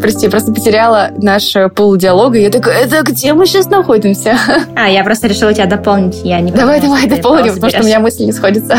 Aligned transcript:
Прости, 0.00 0.26
я 0.26 0.30
просто 0.30 0.52
потеряла 0.52 1.10
наш 1.18 1.54
полудиалог, 1.74 2.34
и 2.36 2.42
я 2.42 2.50
такая, 2.50 2.84
это 2.84 3.02
где 3.02 3.34
мы 3.34 3.46
сейчас 3.46 3.66
находимся? 3.66 4.36
А, 4.76 4.88
я 4.88 5.02
просто 5.02 5.26
решила 5.26 5.52
тебя 5.52 5.66
дополнить. 5.66 6.20
Я 6.24 6.40
не 6.40 6.52
Давай, 6.52 6.80
давай, 6.80 7.06
дополним, 7.06 7.54
потому 7.54 7.70
что 7.70 7.82
у 7.82 7.86
меня 7.86 7.98
мысли 7.98 8.24
не 8.24 8.32
сходятся. 8.32 8.76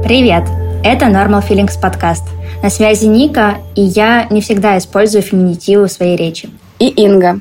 Привет! 0.07 0.45
Это 0.85 1.07
Normal 1.07 1.45
Feelings 1.45 1.81
подкаст. 1.83 2.23
На 2.63 2.71
связи 2.71 3.07
Ника, 3.07 3.57
и 3.75 3.83
я 3.83 4.29
не 4.31 4.41
всегда 4.41 4.79
использую 4.79 5.21
феминитивы 5.21 5.89
в 5.89 5.91
своей 5.91 6.15
речи. 6.15 6.49
И 6.79 6.87
Инга. 6.87 7.41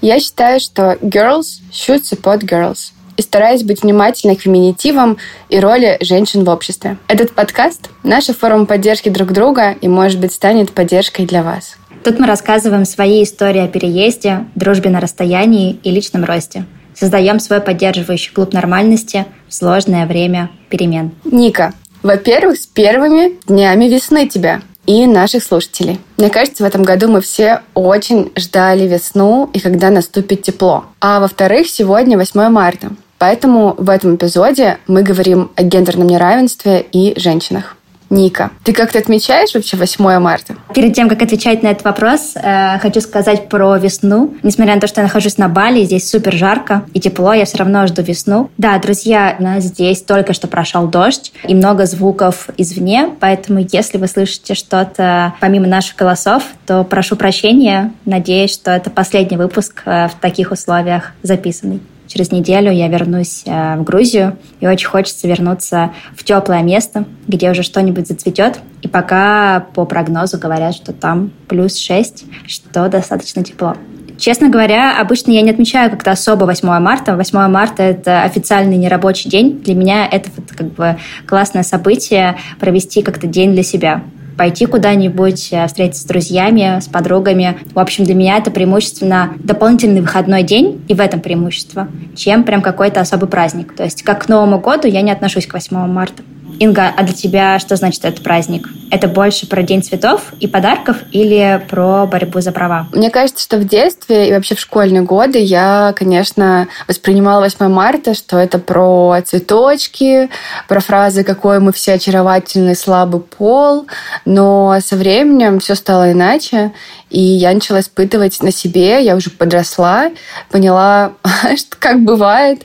Я 0.00 0.18
считаю, 0.18 0.58
что 0.58 0.94
girls 1.02 1.60
should 1.70 2.04
support 2.04 2.40
girls 2.40 2.92
и 3.18 3.22
стараюсь 3.22 3.64
быть 3.64 3.82
внимательной 3.82 4.36
к 4.36 4.40
феминитивам 4.40 5.18
и 5.50 5.60
роли 5.60 5.98
женщин 6.00 6.44
в 6.44 6.48
обществе. 6.48 6.96
Этот 7.06 7.32
подкаст— 7.32 7.90
наша 8.02 8.32
форма 8.32 8.64
поддержки 8.64 9.10
друг 9.10 9.32
друга 9.32 9.72
и, 9.72 9.86
может 9.86 10.18
быть, 10.18 10.32
станет 10.32 10.72
поддержкой 10.72 11.26
для 11.26 11.42
вас. 11.42 11.76
Тут 12.02 12.18
мы 12.18 12.26
рассказываем 12.26 12.86
свои 12.86 13.24
истории 13.24 13.60
о 13.60 13.68
переезде, 13.68 14.46
дружбе 14.54 14.88
на 14.88 15.00
расстоянии 15.00 15.78
и 15.82 15.90
личном 15.90 16.24
росте. 16.24 16.64
Создаем 16.94 17.40
свой 17.40 17.60
поддерживающий 17.60 18.32
клуб 18.32 18.54
нормальности 18.54 19.26
в 19.48 19.52
сложное 19.52 20.06
время 20.06 20.48
перемен. 20.70 21.12
Ника, 21.26 21.74
во-первых, 22.06 22.58
с 22.58 22.66
первыми 22.66 23.32
днями 23.46 23.86
весны 23.86 24.28
тебя 24.28 24.62
и 24.86 25.06
наших 25.06 25.42
слушателей. 25.42 26.00
Мне 26.16 26.30
кажется, 26.30 26.62
в 26.62 26.66
этом 26.66 26.84
году 26.84 27.08
мы 27.08 27.20
все 27.20 27.62
очень 27.74 28.30
ждали 28.36 28.86
весну 28.86 29.50
и 29.52 29.58
когда 29.58 29.90
наступит 29.90 30.42
тепло. 30.42 30.84
А 31.00 31.18
во-вторых, 31.20 31.68
сегодня 31.68 32.16
8 32.16 32.48
марта. 32.48 32.90
Поэтому 33.18 33.74
в 33.76 33.90
этом 33.90 34.16
эпизоде 34.16 34.78
мы 34.86 35.02
говорим 35.02 35.50
о 35.56 35.62
гендерном 35.62 36.06
неравенстве 36.06 36.86
и 36.92 37.18
женщинах. 37.18 37.76
Ника, 38.10 38.50
ты 38.64 38.72
как-то 38.72 38.98
отмечаешь 38.98 39.54
вообще 39.54 39.76
8 39.76 40.18
марта? 40.18 40.54
Перед 40.74 40.94
тем, 40.94 41.08
как 41.08 41.22
отвечать 41.22 41.62
на 41.62 41.68
этот 41.68 41.84
вопрос, 41.84 42.32
э, 42.34 42.78
хочу 42.78 43.00
сказать 43.00 43.48
про 43.48 43.76
весну. 43.76 44.34
Несмотря 44.42 44.74
на 44.74 44.80
то, 44.80 44.86
что 44.86 45.00
я 45.00 45.06
нахожусь 45.06 45.38
на 45.38 45.48
Бали, 45.48 45.84
здесь 45.84 46.08
супер 46.08 46.32
жарко 46.32 46.84
и 46.94 47.00
тепло, 47.00 47.32
я 47.32 47.44
все 47.44 47.58
равно 47.58 47.86
жду 47.86 48.02
весну. 48.02 48.50
Да, 48.58 48.78
друзья, 48.78 49.36
у 49.38 49.42
нас 49.42 49.64
здесь 49.64 50.02
только 50.02 50.32
что 50.32 50.46
прошел 50.46 50.86
дождь 50.86 51.32
и 51.46 51.54
много 51.54 51.86
звуков 51.86 52.48
извне, 52.56 53.10
поэтому 53.18 53.66
если 53.72 53.98
вы 53.98 54.06
слышите 54.06 54.54
что-то 54.54 55.34
помимо 55.40 55.66
наших 55.66 55.96
голосов, 55.96 56.44
то 56.66 56.84
прошу 56.84 57.16
прощения. 57.16 57.92
Надеюсь, 58.04 58.52
что 58.52 58.70
это 58.70 58.90
последний 58.90 59.36
выпуск 59.36 59.82
э, 59.84 60.08
в 60.08 60.14
таких 60.20 60.52
условиях 60.52 61.12
записанный. 61.22 61.80
Через 62.06 62.30
неделю 62.30 62.70
я 62.70 62.88
вернусь 62.88 63.42
э, 63.46 63.76
в 63.76 63.84
Грузию, 63.84 64.36
и 64.60 64.66
очень 64.66 64.86
хочется 64.86 65.26
вернуться 65.26 65.92
в 66.16 66.24
теплое 66.24 66.62
место, 66.62 67.04
где 67.26 67.50
уже 67.50 67.62
что-нибудь 67.62 68.06
зацветет. 68.06 68.60
И 68.82 68.88
пока 68.88 69.66
по 69.74 69.84
прогнозу 69.84 70.38
говорят, 70.38 70.74
что 70.74 70.92
там 70.92 71.32
плюс 71.48 71.76
6, 71.76 72.24
что 72.46 72.88
достаточно 72.88 73.42
тепло. 73.42 73.76
Честно 74.18 74.48
говоря, 74.48 74.98
обычно 74.98 75.32
я 75.32 75.42
не 75.42 75.50
отмечаю 75.50 75.90
как-то 75.90 76.10
особо 76.10 76.44
8 76.44 76.66
марта. 76.80 77.16
8 77.16 77.48
марта— 77.48 77.82
это 77.84 78.22
официальный 78.22 78.76
нерабочий 78.76 79.28
день. 79.28 79.60
Для 79.60 79.74
меня 79.74 80.06
это 80.06 80.30
вот 80.36 80.50
как 80.56 80.72
бы 80.72 80.96
классное 81.26 81.62
событие 81.62 82.38
провести 82.58 83.02
как-то 83.02 83.26
день 83.26 83.52
для 83.52 83.62
себя 83.62 84.02
пойти 84.36 84.66
куда-нибудь, 84.66 85.48
э, 85.52 85.66
встретиться 85.66 86.02
с 86.02 86.06
друзьями, 86.06 86.80
с 86.80 86.86
подругами. 86.86 87.58
В 87.72 87.78
общем, 87.78 88.04
для 88.04 88.14
меня 88.14 88.38
это 88.38 88.50
преимущественно 88.50 89.34
дополнительный 89.38 90.00
выходной 90.00 90.42
день, 90.42 90.84
и 90.88 90.94
в 90.94 91.00
этом 91.00 91.20
преимущество, 91.20 91.88
чем 92.14 92.44
прям 92.44 92.62
какой-то 92.62 93.00
особый 93.00 93.28
праздник. 93.28 93.74
То 93.74 93.84
есть 93.84 94.02
как 94.02 94.24
к 94.24 94.28
Новому 94.28 94.58
году 94.58 94.88
я 94.88 95.02
не 95.02 95.10
отношусь 95.10 95.46
к 95.46 95.54
8 95.54 95.86
марта. 95.86 96.22
Инга, 96.58 96.92
а 96.96 97.02
для 97.02 97.14
тебя 97.14 97.58
что 97.58 97.76
значит 97.76 98.04
этот 98.04 98.22
праздник? 98.22 98.68
Это 98.90 99.08
больше 99.08 99.46
про 99.46 99.62
День 99.62 99.82
цветов 99.82 100.32
и 100.40 100.46
подарков 100.46 100.98
или 101.12 101.62
про 101.68 102.06
борьбу 102.06 102.40
за 102.40 102.52
права? 102.52 102.88
Мне 102.92 103.10
кажется, 103.10 103.42
что 103.42 103.58
в 103.58 103.64
детстве 103.64 104.28
и 104.28 104.32
вообще 104.32 104.54
в 104.54 104.60
школьные 104.60 105.02
годы 105.02 105.38
я, 105.38 105.92
конечно, 105.96 106.68
воспринимала 106.88 107.40
8 107.40 107.68
марта, 107.68 108.14
что 108.14 108.38
это 108.38 108.58
про 108.58 109.20
цветочки, 109.24 110.30
про 110.68 110.80
фразы 110.80 111.24
«какой 111.24 111.60
мы 111.60 111.72
все 111.72 111.94
очаровательный 111.94 112.76
слабый 112.76 113.20
пол», 113.20 113.86
но 114.24 114.78
со 114.80 114.96
временем 114.96 115.60
все 115.60 115.74
стало 115.74 116.12
иначе, 116.12 116.72
и 117.10 117.20
я 117.20 117.52
начала 117.52 117.80
испытывать 117.80 118.42
на 118.42 118.50
себе, 118.50 119.04
я 119.04 119.16
уже 119.16 119.30
подросла, 119.30 120.10
поняла, 120.50 121.12
как 121.78 122.02
бывает, 122.02 122.62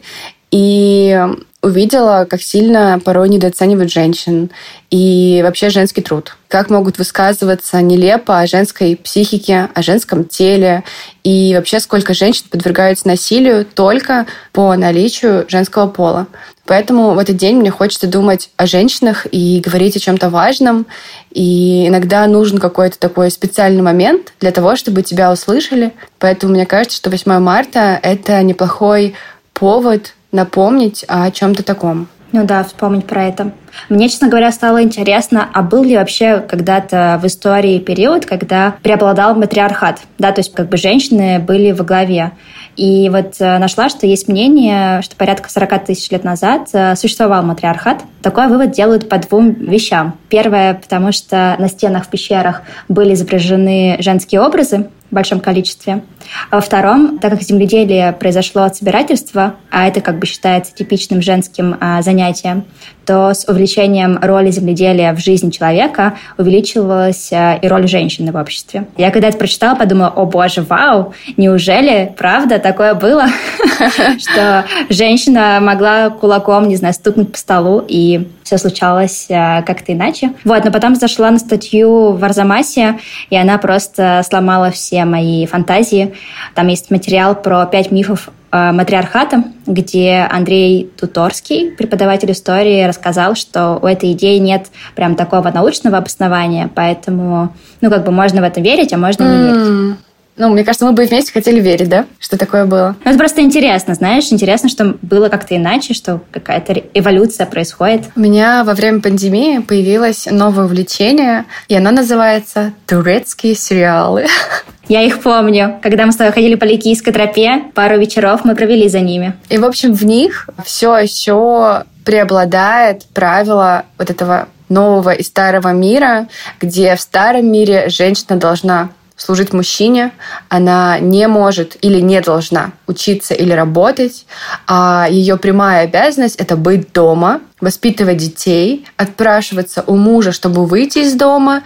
и 0.52 1.20
увидела, 1.61 2.25
как 2.29 2.41
сильно 2.41 2.99
порой 3.03 3.29
недооценивают 3.29 3.91
женщин 3.91 4.49
и 4.89 5.41
вообще 5.44 5.69
женский 5.69 6.01
труд. 6.01 6.35
Как 6.47 6.69
могут 6.69 6.97
высказываться 6.97 7.81
нелепо 7.81 8.39
о 8.39 8.47
женской 8.47 8.95
психике, 8.95 9.69
о 9.73 9.81
женском 9.83 10.25
теле 10.25 10.83
и 11.23 11.53
вообще 11.55 11.79
сколько 11.79 12.13
женщин 12.13 12.45
подвергаются 12.49 13.07
насилию 13.07 13.63
только 13.66 14.25
по 14.53 14.75
наличию 14.75 15.45
женского 15.47 15.88
пола. 15.88 16.27
Поэтому 16.66 17.11
в 17.11 17.19
этот 17.19 17.38
день 17.38 17.57
мне 17.57 17.69
хочется 17.69 18.07
думать 18.07 18.49
о 18.57 18.66
женщинах 18.66 19.28
и 19.31 19.61
говорить 19.63 19.97
о 19.97 19.99
чем-то 19.99 20.29
важном. 20.29 20.88
И 21.31 21.88
иногда 21.88 22.25
нужен 22.28 22.59
какой-то 22.59 22.97
такой 22.97 23.29
специальный 23.29 23.81
момент 23.81 24.33
для 24.39 24.51
того, 24.51 24.75
чтобы 24.75 25.03
тебя 25.03 25.31
услышали. 25.31 25.91
Поэтому 26.17 26.53
мне 26.53 26.66
кажется, 26.66 26.97
что 26.97 27.09
8 27.09 27.39
марта— 27.39 27.99
это 28.03 28.41
неплохой 28.41 29.16
повод 29.53 30.13
напомнить 30.31 31.06
о 31.08 31.31
чем-то 31.31 31.64
таком. 31.64 32.08
Ну 32.31 32.46
да, 32.46 32.64
вспомнить 32.64 33.06
про 33.06 33.25
это. 33.25 33.52
Мне, 33.90 34.08
честно 34.08 34.30
говоря, 34.30 34.52
стало 34.52 34.81
интересно, 34.81 35.50
а 35.52 35.62
был 35.62 35.84
ли 35.84 35.97
вообще 35.97 36.40
когда-то 36.40 37.19
в 37.22 37.28
истории 37.28 37.80
период, 37.80 38.25
когда 38.25 38.75
преобладал 38.84 39.36
матриархат? 39.36 40.00
Да, 40.18 40.31
то 40.31 40.40
есть 40.40 40.53
как 40.53 40.70
бы 40.70 40.78
женщины 40.78 41.40
были 41.40 41.72
во 41.72 41.84
главе. 41.84 42.31
И 42.78 43.09
вот 43.09 43.36
э, 43.40 43.58
нашла, 43.58 43.90
что 43.90 44.08
есть 44.08 44.30
мнение, 44.30 45.02
что 45.02 45.18
порядка 45.18 45.50
40 45.50 45.86
тысяч 45.86 46.09
лет 46.09 46.24
назад 46.24 46.70
э, 46.72 46.96
существовал 46.96 47.44
матриархат. 47.44 48.03
Такой 48.22 48.47
вывод 48.47 48.72
делают 48.72 49.09
по 49.09 49.18
двум 49.18 49.52
вещам. 49.52 50.18
Первое, 50.30 50.75
потому 50.75 51.12
что 51.12 51.56
на 51.59 51.68
стенах 51.68 52.06
в 52.06 52.08
пещерах 52.08 52.62
были 52.88 53.14
изображены 53.14 53.97
женские 54.00 54.40
образы, 54.40 54.90
в 55.12 55.16
большом 55.16 55.41
количестве. 55.41 56.03
А 56.50 56.56
во 56.56 56.62
втором, 56.62 57.20
так 57.20 57.32
как 57.32 57.42
земледелие 57.42 58.14
произошло 58.14 58.64
от 58.64 58.76
собирательства, 58.76 59.56
а 59.70 59.88
это 59.88 60.02
как 60.02 60.20
бы 60.20 60.26
считается 60.26 60.74
типичным 60.74 61.22
женским 61.22 61.78
а, 61.80 62.02
занятием, 62.02 62.66
то 63.06 63.34
с 63.34 63.48
увеличением 63.48 64.20
роли 64.22 64.52
земледелия 64.52 65.14
в 65.14 65.20
жизни 65.20 65.50
человека 65.50 66.18
увеличивалась 66.38 67.32
а, 67.34 67.56
и 67.56 67.68
роль 67.68 67.88
женщины 67.88 68.32
в 68.32 68.36
обществе. 68.36 68.88
Я 68.98 69.12
когда 69.12 69.30
это 69.30 69.38
прочитала, 69.38 69.76
подумала, 69.76 70.09
о 70.09 70.26
боже, 70.26 70.62
вау, 70.62 71.14
неужели, 71.38 72.14
правда, 72.18 72.59
такое 72.59 72.94
было, 72.94 73.26
что 74.20 74.66
женщина 74.90 75.59
могла 75.62 76.09
кулаком, 76.09 76.68
не 76.68 76.76
знаю, 76.76 76.94
стукнуть 76.94 77.32
по 77.32 77.38
столу 77.38 77.84
и 77.88 78.28
все 78.52 78.58
случалось 78.58 79.28
э, 79.30 79.64
как-то 79.64 79.94
иначе. 79.94 80.34
Вот, 80.44 80.66
но 80.66 80.72
потом 80.72 80.96
зашла 80.96 81.32
на 81.32 81.40
статью 81.40 82.12
в 82.12 82.24
Арзамасе, 82.24 83.00
и 83.30 83.38
она 83.38 83.58
просто 83.58 84.22
сломала 84.28 84.72
все 84.72 85.06
мои 85.06 85.46
фантазии. 85.46 86.10
Там 86.55 86.67
есть 86.67 86.91
материал 86.91 87.35
про 87.35 87.66
пять 87.66 87.91
мифов 87.91 88.29
э, 88.51 88.72
матриархата, 88.72 89.44
где 89.66 90.27
Андрей 90.29 90.91
Туторский, 90.99 91.72
преподаватель 91.72 92.31
истории, 92.31 92.87
рассказал, 92.87 93.35
что 93.35 93.79
у 93.81 93.85
этой 93.85 94.11
идеи 94.13 94.37
нет 94.37 94.67
прям 94.96 95.16
такого 95.16 95.49
научного 95.52 95.97
обоснования, 95.97 96.69
поэтому, 96.73 97.53
ну, 97.81 97.90
как 97.90 98.05
бы 98.05 98.11
можно 98.11 98.41
в 98.41 98.43
это 98.43 98.61
верить, 98.61 98.93
а 98.93 98.97
можно 98.97 99.23
не 99.23 99.43
верить. 99.43 99.97
Ну, 100.37 100.49
мне 100.49 100.63
кажется, 100.63 100.85
мы 100.85 100.93
бы 100.93 101.05
вместе 101.05 101.31
хотели 101.31 101.59
верить, 101.59 101.90
да, 101.90 102.05
что 102.19 102.37
такое 102.37 102.66
было. 102.66 102.96
Ну, 103.03 103.11
это 103.11 103.19
просто 103.19 103.41
интересно, 103.41 103.93
знаешь, 103.93 104.31
интересно, 104.31 104.69
что 104.69 104.96
было 105.02 105.29
как-то 105.29 105.55
иначе, 105.55 105.93
что 105.93 106.22
какая-то 106.31 106.81
эволюция 106.93 107.46
происходит. 107.46 108.05
У 108.16 108.19
меня 108.22 108.64
во 108.64 108.73
время 108.73 109.02
пандемии 109.02 109.59
появилось 109.59 110.28
новое 110.31 110.66
увлечение, 110.66 111.46
и 111.67 111.75
оно 111.75 111.91
называется 111.91 112.73
«Турецкие 112.87 113.55
сериалы». 113.55 114.25
Я 114.91 115.03
их 115.03 115.22
помню. 115.22 115.79
Когда 115.82 116.05
мы 116.05 116.11
с 116.11 116.17
тобой 116.17 116.34
ходили 116.34 116.55
по 116.55 116.66
Ликийской 116.66 117.14
тропе, 117.14 117.64
пару 117.73 117.97
вечеров 117.97 118.41
мы 118.43 118.55
провели 118.58 118.90
за 118.90 118.99
ними. 118.99 119.38
И, 119.47 119.58
в 119.58 119.64
общем, 119.64 119.93
в 119.93 120.03
них 120.03 120.49
все 120.66 120.97
еще 120.97 121.85
преобладает 122.03 123.05
правило 123.14 123.85
вот 123.97 124.09
этого 124.09 124.49
нового 124.67 125.11
и 125.11 125.23
старого 125.23 125.72
мира, 125.72 126.28
где 126.59 126.93
в 126.97 126.99
старом 126.99 127.49
мире 127.49 127.88
женщина 127.88 128.35
должна 128.35 128.90
служить 129.22 129.53
мужчине, 129.53 130.12
она 130.50 131.00
не 131.00 131.28
может 131.28 131.78
или 131.82 132.00
не 132.00 132.22
должна 132.22 132.72
учиться 132.88 133.35
или 133.35 133.52
работать, 133.52 134.26
а 134.68 135.08
ее 135.09 135.38
прямая 135.38 135.84
обязанность— 135.84 136.35
это 136.38 136.56
быть 136.56 136.91
дома, 136.91 137.41
воспитывать 137.59 138.18
детей, 138.18 138.88
отпрашиваться 138.97 139.84
у 139.85 139.96
мужа, 139.96 140.32
чтобы 140.32 140.66
выйти 140.66 141.00
из 141.00 141.14
дома, 141.14 141.62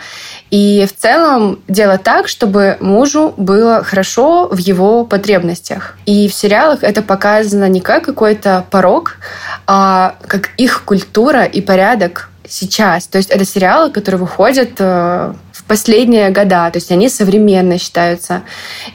и 0.51 0.85
в 0.85 0.93
целом 0.95 1.59
делать 1.69 2.03
так, 2.03 2.27
чтобы 2.27 2.75
мужу 2.81 3.33
было 3.37 3.83
хорошо 3.83 4.49
в 4.49 4.57
его 4.57 5.05
потребностях. 5.05 5.97
И 6.05 6.27
в 6.27 6.33
сериалах 6.33 6.83
это 6.83 7.01
показано 7.01 7.69
не 7.69 7.79
как 7.79 8.03
какой-то 8.03 8.65
порог, 8.69 9.17
а 9.65 10.15
как 10.27 10.49
их 10.57 10.83
культура 10.83 11.45
и 11.45 11.61
порядок 11.61 12.29
сейчас. 12.49 13.07
То 13.07 13.17
есть 13.17 13.29
это 13.29 13.45
сериалы, 13.45 13.91
которые 13.91 14.21
выходят 14.21 14.71
э, 14.79 15.33
в 15.51 15.63
последние 15.65 16.29
года, 16.29 16.69
то 16.71 16.77
есть 16.77 16.91
они 16.91 17.09
современные 17.09 17.79
считаются. 17.79 18.43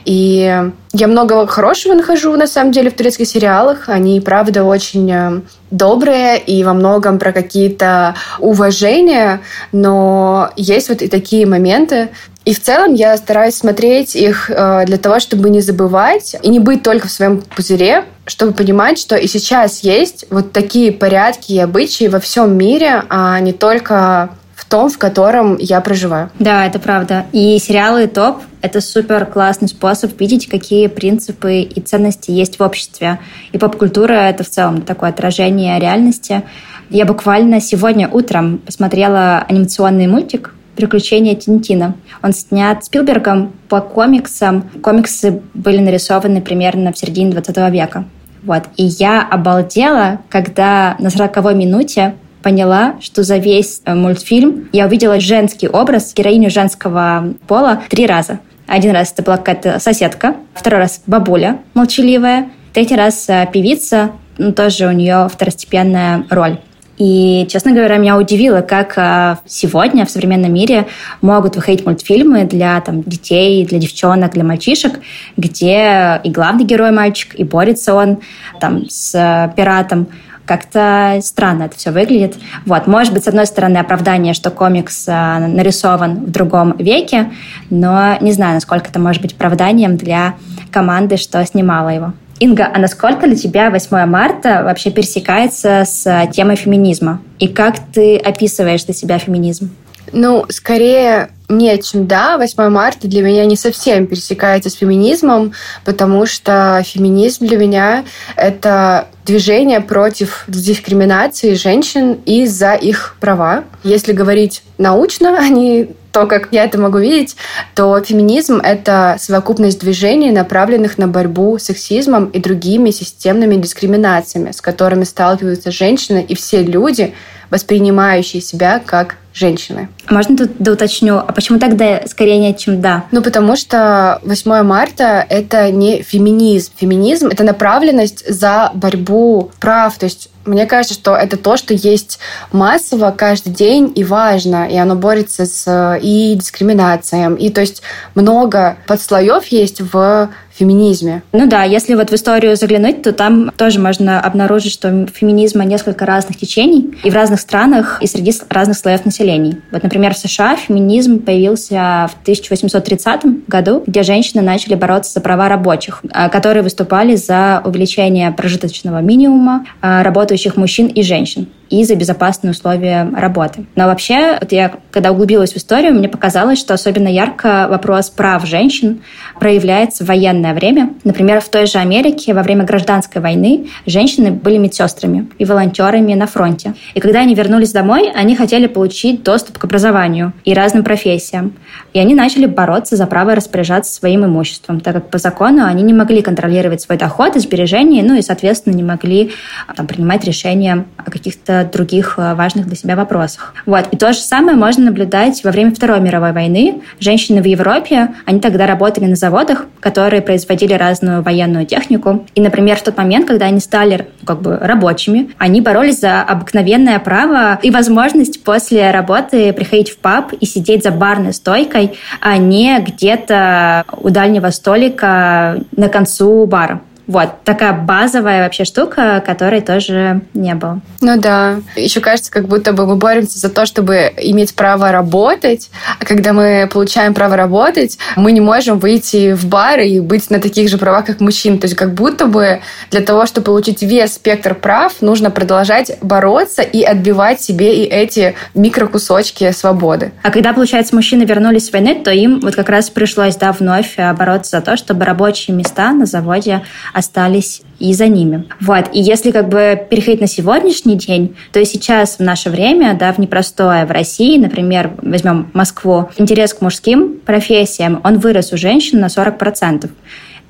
И 0.05 0.69
я 0.93 1.07
много 1.07 1.47
хорошего 1.47 1.93
нахожу, 1.93 2.35
на 2.35 2.47
самом 2.47 2.71
деле, 2.71 2.89
в 2.89 2.95
турецких 2.95 3.27
сериалах. 3.27 3.89
Они, 3.89 4.19
правда, 4.19 4.63
очень 4.63 5.11
э, 5.11 5.41
добрые 5.71 6.39
и 6.39 6.63
во 6.63 6.73
многом 6.73 7.17
про 7.17 7.31
какие-то 7.31 8.15
уважения, 8.39 9.41
но 9.71 10.51
есть 10.55 10.89
вот 10.89 11.01
и 11.01 11.07
такие 11.07 11.45
моменты, 11.45 12.09
и 12.43 12.53
в 12.53 12.61
целом 12.61 12.95
я 12.95 13.15
стараюсь 13.17 13.55
смотреть 13.55 14.15
их 14.15 14.49
э, 14.49 14.85
для 14.85 14.97
того, 14.97 15.19
чтобы 15.19 15.49
не 15.49 15.61
забывать 15.61 16.35
и 16.41 16.49
не 16.49 16.59
быть 16.59 16.81
только 16.81 17.07
в 17.07 17.11
своем 17.11 17.41
пузыре, 17.55 18.05
чтобы 18.25 18.53
понимать, 18.53 18.97
что 18.97 19.15
и 19.15 19.27
сейчас 19.27 19.81
есть 19.81 20.25
вот 20.31 20.51
такие 20.51 20.91
порядки 20.91 21.51
и 21.51 21.59
обычаи 21.59 22.07
во 22.07 22.19
всем 22.19 22.57
мире, 22.57 23.03
а 23.09 23.39
не 23.39 23.53
только 23.53 24.31
в 24.55 24.65
том, 24.65 24.89
в 24.89 24.97
котором 24.97 25.57
я 25.57 25.81
проживаю. 25.81 26.31
Да, 26.39 26.65
это 26.65 26.79
правда. 26.79 27.25
И 27.31 27.59
сериалы 27.59 28.07
топ— 28.07 28.41
это 28.61 28.81
супер 28.81 29.25
классный 29.25 29.67
способ 29.67 30.19
видеть, 30.19 30.47
какие 30.47 30.87
принципы 30.87 31.61
и 31.61 31.81
ценности 31.81 32.31
есть 32.31 32.57
в 32.57 32.63
обществе. 32.63 33.19
И 33.51 33.57
поп-культура— 33.59 34.13
это 34.13 34.43
в 34.43 34.49
целом 34.49 34.81
такое 34.81 35.09
отражение 35.09 35.79
реальности. 35.79 36.43
Я 36.89 37.05
буквально 37.05 37.61
сегодня 37.61 38.09
утром 38.09 38.59
посмотрела 38.59 39.45
анимационный 39.47 40.07
мультик 40.07 40.53
«Приключения 40.87 41.35
Тинтина». 41.35 41.95
Он 42.21 42.33
снят 42.33 42.83
Спилбергом 42.83 43.53
по 43.69 43.81
комиксам. 43.81 44.69
Комиксы 44.81 45.41
были 45.53 45.79
нарисованы 45.79 46.41
примерно 46.41 46.91
в 46.91 46.97
середине 46.97 47.31
20 47.31 47.57
века. 47.71 48.05
Вот. 48.43 48.63
И 48.77 48.83
я 48.83 49.21
обалдела, 49.21 50.19
когда 50.29 50.95
на 50.99 51.09
40 51.09 51.53
минуте 51.53 52.15
поняла, 52.41 52.95
что 52.99 53.23
за 53.23 53.37
весь 53.37 53.81
э, 53.85 53.93
мультфильм 53.93 54.69
я 54.71 54.87
увидела 54.87 55.19
женский 55.19 55.67
образ, 55.67 56.13
героиню 56.15 56.49
женского 56.49 57.33
пола 57.47 57.83
три 57.89 58.07
раза. 58.07 58.39
Один 58.67 58.91
раз 58.91 59.11
это 59.11 59.21
была 59.21 59.37
какая-то 59.37 59.79
соседка, 59.79 60.35
второй 60.53 60.79
раз 60.79 61.03
бабуля 61.05 61.59
молчаливая, 61.73 62.49
третий 62.73 62.95
раз 62.95 63.29
э, 63.29 63.47
певица, 63.51 64.11
ну, 64.37 64.53
тоже 64.53 64.87
у 64.87 64.91
нее 64.91 65.29
второстепенная 65.31 66.25
роль. 66.29 66.57
И, 67.01 67.47
честно 67.49 67.71
говоря, 67.71 67.97
меня 67.97 68.15
удивило, 68.15 68.61
как 68.61 68.93
а, 68.95 69.39
сегодня 69.47 70.05
в 70.05 70.11
современном 70.11 70.53
мире 70.53 70.85
могут 71.23 71.55
выходить 71.55 71.83
мультфильмы 71.83 72.43
для 72.43 72.79
там, 72.79 73.01
детей, 73.01 73.65
для 73.65 73.79
девчонок, 73.79 74.33
для 74.33 74.43
мальчишек, 74.43 74.99
где 75.35 76.21
и 76.23 76.29
главный 76.29 76.63
герой 76.63 76.91
мальчик, 76.91 77.33
и 77.33 77.43
борется 77.43 77.95
он 77.95 78.19
там, 78.59 78.87
с 78.87 79.15
а, 79.15 79.47
пиратом. 79.47 80.09
Как-то 80.45 81.17
странно 81.23 81.63
это 81.63 81.75
все 81.75 81.89
выглядит. 81.89 82.35
Вот, 82.67 82.85
может 82.85 83.13
быть, 83.15 83.23
с 83.23 83.27
одной 83.27 83.47
стороны, 83.47 83.79
оправдание, 83.79 84.35
что 84.35 84.51
комикс 84.51 85.05
а, 85.07 85.39
нарисован 85.39 86.25
в 86.25 86.29
другом 86.29 86.77
веке, 86.77 87.31
но 87.71 88.15
не 88.21 88.31
знаю, 88.31 88.53
насколько 88.53 88.89
это 88.89 88.99
может 88.99 89.23
быть 89.23 89.33
оправданием 89.33 89.97
для 89.97 90.35
команды, 90.69 91.17
что 91.17 91.43
снимала 91.47 91.89
его. 91.89 92.13
Инга, 92.41 92.71
а 92.73 92.79
насколько 92.79 93.27
для 93.27 93.35
тебя 93.35 93.69
8 93.69 94.07
марта 94.07 94.63
вообще 94.63 94.89
пересекается 94.89 95.83
с 95.85 96.27
темой 96.33 96.55
феминизма? 96.55 97.21
И 97.37 97.47
как 97.47 97.75
ты 97.93 98.17
описываешь 98.17 98.83
для 98.83 98.95
себя 98.95 99.19
феминизм? 99.19 99.69
Ну, 100.11 100.45
скорее 100.49 101.29
нет, 101.49 101.83
чем 101.83 102.07
да. 102.07 102.39
8 102.39 102.69
марта 102.69 103.07
для 103.07 103.21
меня 103.21 103.45
не 103.45 103.55
совсем 103.55 104.07
пересекается 104.07 104.71
с 104.71 104.73
феминизмом, 104.73 105.53
потому 105.85 106.25
что 106.25 106.81
феминизм 106.83 107.45
для 107.45 107.57
меня— 107.57 108.05
это 108.35 109.07
движение 109.23 109.79
против 109.79 110.45
дискриминации 110.47 111.53
женщин 111.53 112.13
и 112.25 112.47
за 112.47 112.73
их 112.73 113.17
права. 113.19 113.65
Если 113.83 114.13
говорить 114.13 114.63
научно, 114.79 115.37
они 115.39 115.91
то, 116.11 116.27
как 116.27 116.49
я 116.51 116.65
это 116.65 116.77
могу 116.77 116.97
видеть, 116.97 117.35
то 117.75 117.99
феминизм— 118.01 118.57
это 118.63 119.15
совокупность 119.19 119.79
движений, 119.79 120.31
направленных 120.31 120.97
на 120.97 121.07
борьбу 121.07 121.57
с 121.57 121.63
сексизмом 121.63 122.25
и 122.25 122.39
другими 122.39 122.91
системными 122.91 123.55
дискриминациями, 123.55 124.51
с 124.51 124.61
которыми 124.61 125.03
сталкиваются 125.03 125.71
женщины 125.71 126.25
и 126.27 126.35
все 126.35 126.63
люди, 126.63 127.13
воспринимающие 127.49 128.41
себя 128.41 128.81
как 128.83 129.17
женщины. 129.33 129.89
Можно 130.09 130.35
тут 130.37 130.51
да 130.59 130.73
уточню, 130.73 131.17
а 131.17 131.31
почему 131.31 131.59
тогда 131.59 132.01
скорее 132.07 132.37
нет, 132.39 132.57
чем 132.57 132.81
да? 132.81 133.05
Ну, 133.11 133.21
потому 133.21 133.55
что 133.55 134.19
8 134.23 134.63
марта— 134.63 135.25
это 135.29 135.71
не 135.71 136.01
феминизм. 136.01 136.71
Феминизм— 136.75 137.27
это 137.31 137.43
направленность 137.43 138.27
за 138.27 138.71
борьбу 138.73 139.51
прав, 139.59 139.97
то 139.97 140.05
есть 140.05 140.29
мне 140.45 140.65
кажется, 140.65 140.93
что 140.93 141.15
это 141.15 141.37
то, 141.37 141.57
что 141.57 141.73
есть 141.73 142.19
массово 142.51 143.11
каждый 143.11 143.53
день 143.53 143.91
и 143.95 144.03
важно, 144.03 144.67
и 144.67 144.75
оно 144.77 144.95
борется 144.95 145.45
с 145.45 145.99
и 146.01 146.35
дискриминацией, 146.35 147.35
и 147.37 147.49
то 147.49 147.61
есть 147.61 147.81
много 148.15 148.77
подслоев 148.87 149.45
есть 149.47 149.81
в 149.81 150.29
феминизме. 150.61 151.23
Ну 151.31 151.47
да, 151.47 151.63
если 151.63 151.95
вот 151.95 152.11
в 152.11 152.13
историю 152.13 152.55
заглянуть, 152.55 153.01
то 153.01 153.13
там 153.13 153.51
тоже 153.57 153.79
можно 153.79 154.21
обнаружить, 154.21 154.71
что 154.71 155.07
феминизма 155.07 155.65
несколько 155.65 156.05
разных 156.05 156.37
течений 156.37 156.93
и 157.03 157.09
в 157.09 157.15
разных 157.15 157.39
странах, 157.39 157.97
и 158.01 158.07
среди 158.07 158.31
разных 158.49 158.77
слоев 158.77 159.03
населения. 159.03 159.57
Вот, 159.71 159.81
например, 159.81 160.13
в 160.13 160.17
США 160.17 160.55
феминизм 160.55 161.19
появился 161.19 162.09
в 162.11 162.21
1830 162.21 163.47
году, 163.47 163.83
где 163.87 164.03
женщины 164.03 164.43
начали 164.43 164.75
бороться 164.75 165.13
за 165.13 165.21
права 165.21 165.49
рабочих, 165.49 166.03
а, 166.11 166.29
которые 166.29 166.61
выступали 166.61 167.15
за 167.15 167.61
увеличение 167.65 168.31
прожиточного 168.31 169.01
минимума 169.01 169.65
а, 169.81 170.03
работающих 170.03 170.57
мужчин 170.57 170.87
и 170.87 171.01
женщин 171.01 171.47
и 171.71 171.83
за 171.85 171.95
безопасные 171.95 172.51
условия 172.51 173.09
работы. 173.15 173.65
Но 173.75 173.85
вообще, 173.85 174.37
вот 174.39 174.51
я, 174.51 174.73
когда 174.91 175.11
углубилась 175.11 175.53
в 175.53 175.57
историю, 175.57 175.93
мне 175.93 176.09
показалось, 176.09 176.59
что 176.59 176.73
особенно 176.73 177.07
ярко 177.07 177.67
вопрос 177.69 178.09
прав 178.09 178.45
женщин 178.45 179.01
проявляется 179.39 180.03
в 180.03 180.07
военное 180.07 180.53
время. 180.53 180.93
Например, 181.05 181.39
в 181.39 181.49
той 181.49 181.65
же 181.65 181.79
Америке 181.79 182.33
во 182.33 182.43
время 182.43 182.65
гражданской 182.65 183.21
войны 183.21 183.69
женщины 183.85 184.31
были 184.31 184.57
медсестрами 184.57 185.29
и 185.39 185.45
волонтерами 185.45 186.13
на 186.13 186.27
фронте. 186.27 186.73
И 186.93 186.99
когда 186.99 187.21
они 187.21 187.33
вернулись 187.33 187.71
домой, 187.71 188.11
они 188.13 188.35
хотели 188.35 188.67
получить 188.67 189.23
доступ 189.23 189.57
к 189.57 189.63
образованию 189.63 190.33
и 190.43 190.53
разным 190.53 190.83
профессиям. 190.83 191.53
И 191.93 191.99
они 191.99 192.15
начали 192.15 192.47
бороться 192.47 192.97
за 192.97 193.07
право 193.07 193.33
распоряжаться 193.33 193.93
своим 193.93 194.25
имуществом, 194.25 194.81
так 194.81 194.95
как 194.95 195.09
по 195.09 195.17
закону 195.17 195.65
они 195.65 195.83
не 195.83 195.93
могли 195.93 196.21
контролировать 196.21 196.81
свой 196.81 196.97
доход 196.97 197.37
и 197.37 197.39
сбережения, 197.39 198.03
ну 198.03 198.15
и, 198.15 198.21
соответственно, 198.21 198.73
не 198.75 198.83
могли 198.83 199.31
там, 199.75 199.87
принимать 199.87 200.25
решения 200.25 200.85
о 200.97 201.09
каких-то 201.09 201.60
других 201.63 202.15
э, 202.17 202.33
важных 202.33 202.67
для 202.67 202.75
себя 202.75 202.95
вопросах. 202.95 203.53
Вот. 203.65 203.87
И 203.91 203.97
то 203.97 204.13
же 204.13 204.19
самое 204.19 204.57
можно 204.57 204.85
наблюдать 204.85 205.43
во 205.43 205.51
время 205.51 205.73
Второй 205.73 205.99
мировой 205.99 206.31
войны. 206.31 206.81
Женщины 206.99 207.41
в 207.41 207.45
Европе, 207.45 208.09
они 208.25 208.39
тогда 208.39 208.65
работали 208.65 209.05
на 209.05 209.15
заводах, 209.15 209.65
которые 209.79 210.21
производили 210.21 210.73
разную 210.73 211.21
военную 211.21 211.65
технику. 211.65 212.25
И, 212.35 212.41
например, 212.41 212.77
в 212.77 212.83
тот 212.83 212.97
момент, 212.97 213.27
когда 213.27 213.45
они 213.45 213.59
стали 213.59 214.07
как 214.25 214.41
бы 214.41 214.57
рабочими, 214.57 215.31
они 215.37 215.61
боролись 215.61 215.99
за 215.99 216.21
обыкновенное 216.21 216.99
право 216.99 217.59
и 217.61 217.71
возможность 217.71 218.43
после 218.43 218.91
работы 218.91 219.53
приходить 219.53 219.91
в 219.91 219.97
паб 219.97 220.33
и 220.33 220.45
сидеть 220.45 220.83
за 220.83 220.91
барной 220.91 221.33
стойкой, 221.33 221.97
а 222.21 222.37
не 222.37 222.79
где-то 222.79 223.85
у 223.97 224.09
дальнего 224.09 224.49
столика 224.49 225.61
на 225.75 225.89
концу 225.89 226.45
бара. 226.45 226.81
Вот, 227.11 227.43
такая 227.43 227.73
базовая 227.73 228.43
вообще 228.45 228.63
штука, 228.63 229.21
которой 229.25 229.59
тоже 229.59 230.21
не 230.33 230.55
было. 230.55 230.79
Ну 231.01 231.19
да. 231.19 231.59
Еще 231.75 231.99
кажется, 231.99 232.31
как 232.31 232.47
будто 232.47 232.71
бы 232.71 232.87
мы 232.87 232.95
боремся 232.95 233.37
за 233.37 233.49
то, 233.49 233.65
чтобы 233.65 234.13
иметь 234.15 234.55
право 234.55 234.93
работать, 234.93 235.69
а 235.99 236.05
когда 236.05 236.31
мы 236.31 236.69
получаем 236.71 237.13
право 237.13 237.35
работать, 237.35 237.97
мы 238.15 238.31
не 238.31 238.39
можем 238.39 238.79
выйти 238.79 239.33
в 239.33 239.45
бар 239.45 239.81
и 239.81 239.99
быть 239.99 240.29
на 240.29 240.39
таких 240.39 240.69
же 240.69 240.77
правах, 240.77 241.05
как 241.05 241.19
мужчины. 241.19 241.57
То 241.57 241.65
есть 241.65 241.75
как 241.75 241.93
будто 241.93 242.27
бы 242.27 242.61
для 242.91 243.01
того, 243.01 243.25
чтобы 243.25 243.43
получить 243.43 243.81
весь 243.81 244.13
спектр 244.13 244.55
прав, 244.55 245.01
нужно 245.01 245.31
продолжать 245.31 245.97
бороться 246.01 246.61
и 246.61 246.81
отбивать 246.81 247.41
себе 247.41 247.83
и 247.83 247.87
эти 247.87 248.35
микрокусочки 248.53 249.51
свободы. 249.51 250.13
А 250.23 250.31
когда, 250.31 250.53
получается, 250.53 250.95
мужчины 250.95 251.23
вернулись 251.23 251.65
с 251.65 251.73
войны, 251.73 252.01
то 252.01 252.09
им 252.09 252.39
вот 252.39 252.55
как 252.55 252.69
раз 252.69 252.89
пришлось, 252.89 253.35
да, 253.35 253.51
вновь 253.51 253.97
бороться 253.97 254.59
за 254.59 254.61
то, 254.63 254.77
чтобы 254.77 255.03
рабочие 255.03 255.57
места 255.57 255.91
на 255.91 256.05
заводе 256.05 256.61
остались 257.01 257.61
и 257.79 257.93
за 257.93 258.07
ними. 258.07 258.47
Вот. 258.61 258.85
И 258.93 259.01
если 259.01 259.31
как 259.31 259.49
бы 259.49 259.79
переходить 259.89 260.21
на 260.21 260.27
сегодняшний 260.27 260.95
день, 260.95 261.35
то 261.51 261.63
сейчас 261.65 262.17
в 262.17 262.19
наше 262.21 262.49
время, 262.49 262.95
да, 262.97 263.11
в 263.11 263.17
непростое 263.17 263.85
в 263.85 263.91
России, 263.91 264.37
например, 264.37 264.91
возьмем 265.01 265.49
Москву, 265.53 266.09
интерес 266.17 266.53
к 266.53 266.61
мужским 266.61 267.19
профессиям, 267.25 267.99
он 268.03 268.19
вырос 268.19 268.53
у 268.53 268.57
женщин 268.57 268.99
на 268.99 269.07
40%. 269.07 269.89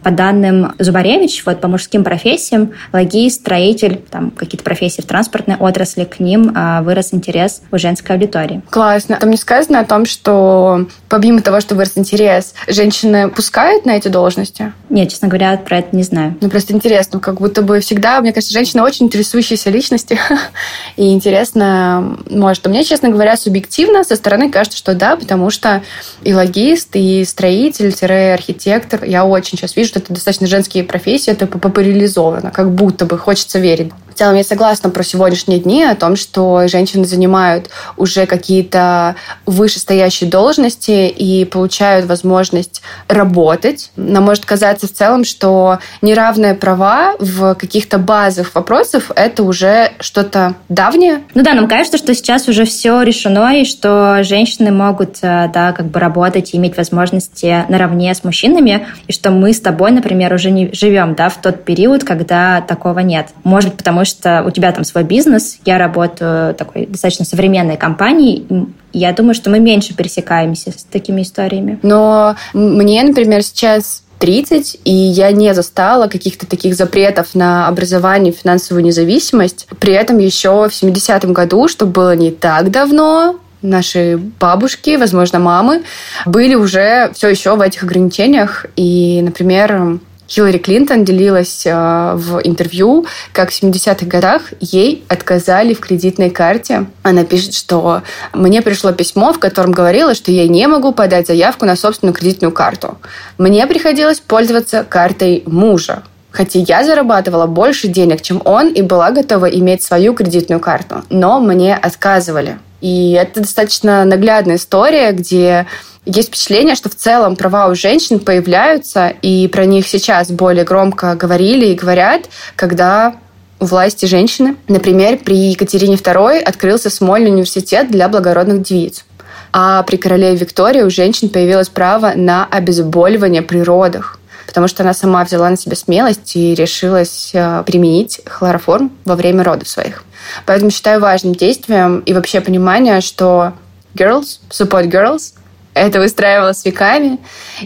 По 0.04 0.10
данным 0.10 0.74
Зубаревич, 0.80 1.44
вот 1.46 1.62
по 1.62 1.68
мужским 1.68 2.04
профессиям, 2.04 2.72
логист, 2.92 3.42
строитель, 3.42 4.02
там 4.10 4.32
какие-то 4.32 4.64
профессии 4.64 5.02
в 5.02 5.06
транспортной 5.06 5.58
отрасли, 5.58 6.06
к 6.06 6.20
ним 6.20 6.52
а, 6.56 6.82
вырос 6.82 7.14
интерес 7.14 7.62
у 7.72 7.78
женской 7.78 8.16
аудитории. 8.16 8.62
Классно. 8.72 9.18
Там 9.18 9.30
не 9.30 9.38
сказано 9.38 9.80
о 9.80 9.86
том, 9.86 10.06
что 10.06 10.88
помимо 11.12 11.42
того, 11.42 11.60
что 11.60 11.76
вырос 11.76 11.92
интерес, 11.96 12.54
женщины 12.68 13.30
пускают 13.30 13.86
на 13.86 13.98
эти 13.98 14.08
должности? 14.08 14.72
Нет, 14.90 15.10
честно 15.10 15.28
говоря, 15.28 15.58
про 15.58 15.80
это 15.80 15.94
не 15.94 16.04
знаю. 16.04 16.38
Ну, 16.40 16.50
просто 16.50 16.72
интересно, 16.72 17.20
как 17.20 17.42
будто 17.42 17.62
бы 17.62 17.82
всегда, 17.82 18.22
мне 18.22 18.32
кажется, 18.32 18.54
женщина 18.54 18.86
очень 18.86 19.08
интересующаяся 19.08 19.70
личности. 19.70 20.18
И 20.96 21.12
интересно, 21.12 22.18
может, 22.30 22.66
мне, 22.66 22.86
честно 22.86 23.10
говоря, 23.10 23.36
субъективно 23.36 24.06
со 24.06 24.16
стороны 24.16 24.50
кажется, 24.50 24.78
что 24.78 24.96
да, 24.96 25.18
потому 25.18 25.50
что 25.50 25.84
и 26.24 26.34
логист, 26.34 26.92
и 26.94 27.26
строитель-архитектор, 27.26 29.04
я 29.04 29.26
очень 29.26 29.58
сейчас 29.58 29.76
вижу, 29.76 29.90
что 29.90 30.00
это 30.00 30.14
достаточно 30.14 30.48
женские 30.48 30.86
профессии, 30.86 31.32
это 31.32 31.46
популяризовано, 31.46 32.52
как 32.52 32.72
будто 32.72 33.06
бы 33.06 33.18
хочется 33.18 33.60
верить. 33.60 33.92
В 34.12 34.14
целом 34.14 34.36
я 34.36 34.44
согласна 34.44 34.90
про 34.90 35.04
сегодняшние 35.04 35.60
дни 35.60 35.84
о 35.84 35.96
том, 35.96 36.18
что 36.18 36.68
женщины 36.68 37.06
занимают 37.06 37.70
уже 37.96 38.26
какие-то 38.26 39.16
вышестоящие 39.46 40.30
должности 40.30 41.01
и 41.10 41.46
получают 41.46 42.06
возможность 42.06 42.82
работать. 43.08 43.92
Нам 43.96 44.24
может 44.24 44.46
казаться 44.46 44.88
в 44.88 44.92
целом, 44.92 45.24
что 45.24 45.80
неравные 46.02 46.56
права 46.56 47.16
в 47.20 47.56
каких-то 47.56 47.98
базовых 47.98 48.56
вопросах 48.56 49.12
это 49.16 49.44
уже 49.44 49.92
что-то 50.00 50.56
давнее. 50.70 51.22
Ну 51.34 51.44
да, 51.44 51.54
нам 51.54 51.68
кажется, 51.68 51.98
что 51.98 52.14
сейчас 52.14 52.48
уже 52.48 52.66
все 52.66 53.02
решено, 53.02 53.60
и 53.60 53.66
что 53.66 54.24
женщины 54.24 54.72
могут 54.72 55.18
э, 55.22 55.50
да, 55.54 55.72
как 55.74 55.88
бы 55.88 56.00
работать 56.00 56.54
и 56.54 56.58
иметь 56.58 56.78
возможности 56.78 57.66
наравне 57.70 58.14
с 58.14 58.24
мужчинами, 58.24 58.88
и 59.08 59.12
что 59.12 59.32
мы 59.32 59.54
с 59.54 59.60
тобой, 59.60 59.92
например, 59.92 60.34
уже 60.34 60.52
не 60.52 60.72
живем 60.74 61.16
да, 61.16 61.30
в 61.30 61.42
тот 61.42 61.64
период, 61.64 62.04
когда 62.04 62.62
такого 62.62 63.00
нет. 63.00 63.28
Может 63.44 63.76
потому 63.76 64.06
что 64.06 64.44
у 64.46 64.52
тебя 64.52 64.72
там 64.72 64.84
свой 64.84 65.04
бизнес, 65.04 65.60
я 65.66 65.78
работаю 65.78 66.54
такой 66.56 66.86
достаточно 66.86 67.26
современной 67.26 67.78
компании, 67.78 68.46
я 68.94 69.12
думаю, 69.14 69.34
что 69.34 69.50
мы 69.50 69.60
меньше 69.60 69.96
пересекаемся 69.96 70.72
с 70.72 70.84
такими 70.84 71.22
историями. 71.22 71.80
Но 71.82 72.36
мне, 72.54 73.04
например, 73.04 73.44
сейчас 73.44 74.04
30, 74.20 74.82
и 74.86 74.92
я 74.92 75.32
не 75.32 75.54
застала 75.54 76.08
каких-то 76.08 76.46
таких 76.46 76.76
запретов 76.76 77.34
на 77.34 77.68
образование 77.68 78.32
финансовую 78.32 78.84
независимость. 78.84 79.68
При 79.80 79.94
этом 79.94 80.20
еще 80.20 80.70
в 80.70 80.72
70-м 80.72 81.34
году, 81.34 81.68
что 81.68 81.88
было 81.88 82.16
не 82.16 82.32
так 82.32 82.70
давно, 82.70 83.40
наши 83.64 84.18
бабушки, 84.40 84.96
возможно, 84.96 85.40
мамы, 85.40 85.84
были 86.26 86.56
уже 86.56 87.12
все 87.14 87.30
еще 87.30 87.56
в 87.56 87.62
этих 87.62 87.84
ограничениях. 87.84 88.68
И, 88.76 89.22
например, 89.24 90.00
Хиллари 90.32 90.60
Клинтон 90.60 91.04
делилась 91.04 91.64
э, 91.66 92.14
в 92.16 92.40
интервью, 92.46 93.06
как 93.34 93.52
в 93.52 93.62
70-х 93.64 94.06
годах 94.06 94.54
ей 94.62 95.04
отказали 95.10 95.74
в 95.74 95.82
кредитной 95.82 96.30
карте. 96.30 96.86
Она 97.04 97.26
пишет, 97.26 97.54
что 97.54 98.02
мне 98.34 98.62
пришло 98.62 98.94
письмо, 98.94 99.34
в 99.34 99.40
котором 99.40 99.74
говорилось, 99.74 100.16
что 100.16 100.32
я 100.32 100.48
не 100.48 100.68
могу 100.68 100.94
подать 100.94 101.28
заявку 101.28 101.66
на 101.66 101.76
собственную 101.76 102.14
кредитную 102.14 102.54
карту. 102.54 102.98
Мне 103.38 103.68
приходилось 103.68 104.22
пользоваться 104.22 104.86
картой 104.88 105.44
мужа. 105.46 106.04
Хотя 106.32 106.60
я 106.60 106.86
зарабатывала 106.86 107.46
больше 107.46 107.90
денег, 107.90 108.22
чем 108.22 108.42
он, 108.46 108.70
и 108.70 108.82
была 108.82 109.12
готова 109.12 109.48
иметь 109.48 109.84
свою 109.84 110.14
кредитную 110.14 110.62
карту. 110.62 111.04
Но 111.10 111.42
мне 111.42 111.76
отказывали. 111.76 112.58
И 112.82 113.12
это 113.12 113.42
достаточно 113.42 114.04
наглядная 114.06 114.58
история, 114.58 115.12
где 115.12 115.68
есть 116.06 116.30
впечатление, 116.30 116.76
что 116.76 116.90
в 116.90 116.96
целом 116.96 117.36
права 117.36 117.68
у 117.68 117.76
женщин 117.76 118.20
появляются, 118.20 119.14
и 119.22 119.48
про 119.48 119.66
них 119.66 119.88
сейчас 119.88 120.32
более 120.32 120.64
громко 120.64 121.16
говорили 121.16 121.68
и 121.68 121.76
говорят, 121.76 122.24
когда 122.56 123.16
у 123.60 123.66
власти 123.66 124.08
женщины. 124.08 124.56
Например, 124.68 125.18
при 125.18 125.52
Екатерине 125.52 125.96
II 125.96 126.40
открылся 126.40 126.90
Смольный 126.90 127.30
университет 127.30 127.92
для 127.92 128.10
благородных 128.10 128.64
девиц. 128.64 129.06
А 129.54 129.84
при 129.84 129.98
королеве 129.98 130.38
Виктории 130.38 130.82
у 130.82 130.90
женщин 130.90 131.30
появилось 131.30 131.70
право 131.70 132.14
на 132.16 132.46
обезболивание 132.46 133.44
при 133.44 133.60
родах 133.60 134.18
потому 134.48 134.68
что 134.68 134.84
она 134.84 134.94
сама 134.94 135.24
взяла 135.24 135.50
на 135.50 135.56
себя 135.56 135.78
смелость 135.78 136.36
и 136.36 136.54
решилась 136.54 137.32
э, 137.34 137.64
применить 137.66 138.20
хлороформ 138.26 138.92
во 139.06 139.16
время 139.16 139.46
родов 139.46 139.70
своих. 139.70 140.04
Поэтому 140.46 140.72
считаю 140.72 141.00
важным 141.00 141.36
действием 141.36 142.00
и 142.00 142.14
вообще 142.14 142.42
понимание, 142.42 143.02
что 143.02 143.54
girls, 143.96 144.40
support 144.50 144.90
girls, 144.90 145.34
это 145.74 146.00
выстраивалось 146.00 146.66
веками, 146.66 147.20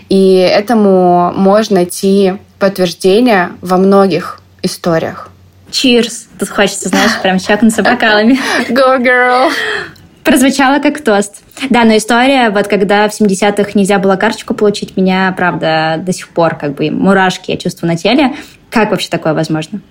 и 0.10 0.36
этому 0.36 1.34
можно 1.36 1.78
найти 1.78 2.36
подтверждение 2.60 3.52
во 3.62 3.78
многих 3.78 4.40
историях. 4.62 5.30
Cheers! 5.72 6.28
Тут 6.40 6.50
хочется, 6.50 6.90
знаешь, 6.90 7.20
прям 7.22 7.40
чакнуться 7.40 7.84
бокалами. 7.84 8.40
Go, 8.70 9.00
girl! 9.00 9.52
Прозвучало 10.24 10.80
как 10.80 11.04
тост. 11.04 11.44
Да, 11.70 11.84
но 11.84 11.98
история, 11.98 12.50
вот 12.50 12.68
когда 12.68 13.08
в 13.08 13.12
70-х 13.12 13.72
нельзя 13.76 14.00
было 14.00 14.16
карточку 14.16 14.54
получить, 14.54 14.98
меня, 14.98 15.34
правда, 15.38 15.98
до 16.00 16.14
сих 16.14 16.30
пор 16.30 16.56
как 16.56 16.76
бы 16.76 16.90
мурашки 16.90 17.52
я 17.52 17.58
чувствую 17.58 17.92
на 17.92 17.98
теле. 17.98 18.36
Как 18.72 18.90
вообще 18.90 19.10
такое 19.10 19.34
возможно? 19.34 19.82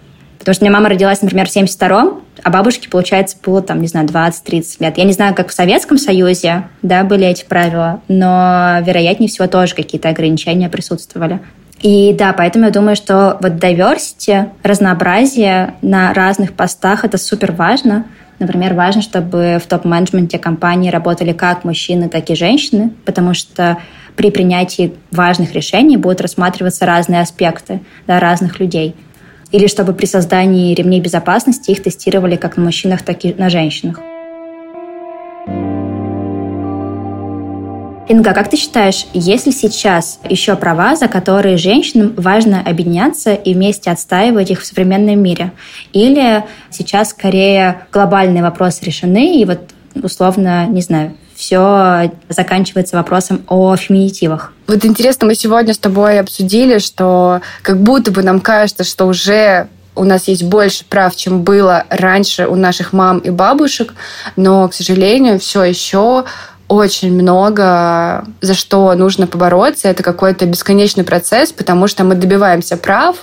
Потому 0.44 0.56
что 0.56 0.64
у 0.66 0.68
меня 0.68 0.76
мама 0.76 0.90
родилась, 0.90 1.22
например, 1.22 1.48
в 1.48 1.56
72-м, 1.56 2.20
а 2.42 2.50
бабушке, 2.50 2.90
получается, 2.90 3.38
было 3.42 3.62
там, 3.62 3.80
не 3.80 3.88
знаю, 3.88 4.06
20-30 4.06 4.76
лет. 4.80 4.98
Я 4.98 5.04
не 5.04 5.14
знаю, 5.14 5.34
как 5.34 5.48
в 5.48 5.54
Советском 5.54 5.96
Союзе, 5.96 6.64
да, 6.82 7.02
были 7.02 7.26
эти 7.26 7.46
правила, 7.46 8.02
но, 8.08 8.76
вероятнее 8.84 9.30
всего, 9.30 9.46
тоже 9.46 9.74
какие-то 9.74 10.10
ограничения 10.10 10.68
присутствовали. 10.68 11.40
И 11.80 12.14
да, 12.18 12.34
поэтому 12.34 12.66
я 12.66 12.70
думаю, 12.70 12.94
что 12.94 13.38
вот 13.40 13.52
diversity, 13.52 14.50
разнообразие 14.62 15.76
на 15.80 16.12
разных 16.12 16.52
постах, 16.52 17.06
это 17.06 17.16
супер 17.16 17.52
важно. 17.52 18.04
Например, 18.38 18.74
важно, 18.74 19.00
чтобы 19.00 19.58
в 19.64 19.66
топ-менеджменте 19.66 20.38
компании 20.38 20.90
работали 20.90 21.32
как 21.32 21.64
мужчины, 21.64 22.10
так 22.10 22.28
и 22.28 22.34
женщины, 22.34 22.90
потому 23.06 23.32
что 23.32 23.78
при 24.14 24.30
принятии 24.30 24.92
важных 25.10 25.54
решений 25.54 25.96
будут 25.96 26.20
рассматриваться 26.20 26.84
разные 26.84 27.22
аспекты 27.22 27.80
да, 28.06 28.20
разных 28.20 28.60
людей 28.60 28.94
или 29.50 29.66
чтобы 29.66 29.92
при 29.92 30.06
создании 30.06 30.74
ремней 30.74 31.00
безопасности 31.00 31.70
их 31.70 31.82
тестировали 31.82 32.36
как 32.36 32.56
на 32.56 32.64
мужчинах, 32.64 33.02
так 33.02 33.24
и 33.24 33.34
на 33.34 33.50
женщинах. 33.50 34.00
Инга, 38.06 38.34
как 38.34 38.50
ты 38.50 38.58
считаешь, 38.58 39.06
есть 39.14 39.46
ли 39.46 39.52
сейчас 39.52 40.20
еще 40.28 40.56
права, 40.56 40.94
за 40.94 41.08
которые 41.08 41.56
женщинам 41.56 42.12
важно 42.18 42.60
объединяться 42.60 43.32
и 43.32 43.54
вместе 43.54 43.90
отстаивать 43.90 44.50
их 44.50 44.60
в 44.60 44.66
современном 44.66 45.22
мире? 45.22 45.52
Или 45.94 46.44
сейчас 46.70 47.10
скорее 47.10 47.86
глобальные 47.92 48.42
вопросы 48.42 48.84
решены, 48.84 49.40
и 49.40 49.44
вот 49.46 49.60
условно, 49.94 50.66
не 50.66 50.82
знаю, 50.82 51.14
все 51.44 52.10
заканчивается 52.30 52.96
вопросом 52.96 53.44
о 53.48 53.76
феминитивах. 53.76 54.52
Вот 54.66 54.82
интересно, 54.84 55.26
мы 55.26 55.34
сегодня 55.34 55.74
с 55.74 55.78
тобой 55.78 56.18
обсудили, 56.18 56.78
что 56.78 57.42
как 57.60 57.78
будто 57.78 58.10
бы 58.10 58.22
нам 58.22 58.40
кажется, 58.40 58.82
что 58.82 59.04
уже 59.04 59.68
у 59.94 60.04
нас 60.04 60.26
есть 60.26 60.42
больше 60.42 60.84
прав, 60.86 61.14
чем 61.14 61.42
было 61.42 61.84
раньше 61.90 62.46
у 62.46 62.56
наших 62.56 62.94
мам 62.94 63.18
и 63.18 63.28
бабушек, 63.28 63.92
но, 64.36 64.66
к 64.68 64.74
сожалению, 64.74 65.38
все 65.38 65.64
еще 65.64 66.24
очень 66.66 67.12
много, 67.12 68.24
за 68.40 68.54
что 68.54 68.94
нужно 68.94 69.26
побороться. 69.26 69.88
Это 69.88 70.02
какой-то 70.02 70.46
бесконечный 70.46 71.04
процесс, 71.04 71.52
потому 71.52 71.88
что 71.88 72.04
мы 72.04 72.14
добиваемся 72.14 72.78
прав, 72.78 73.16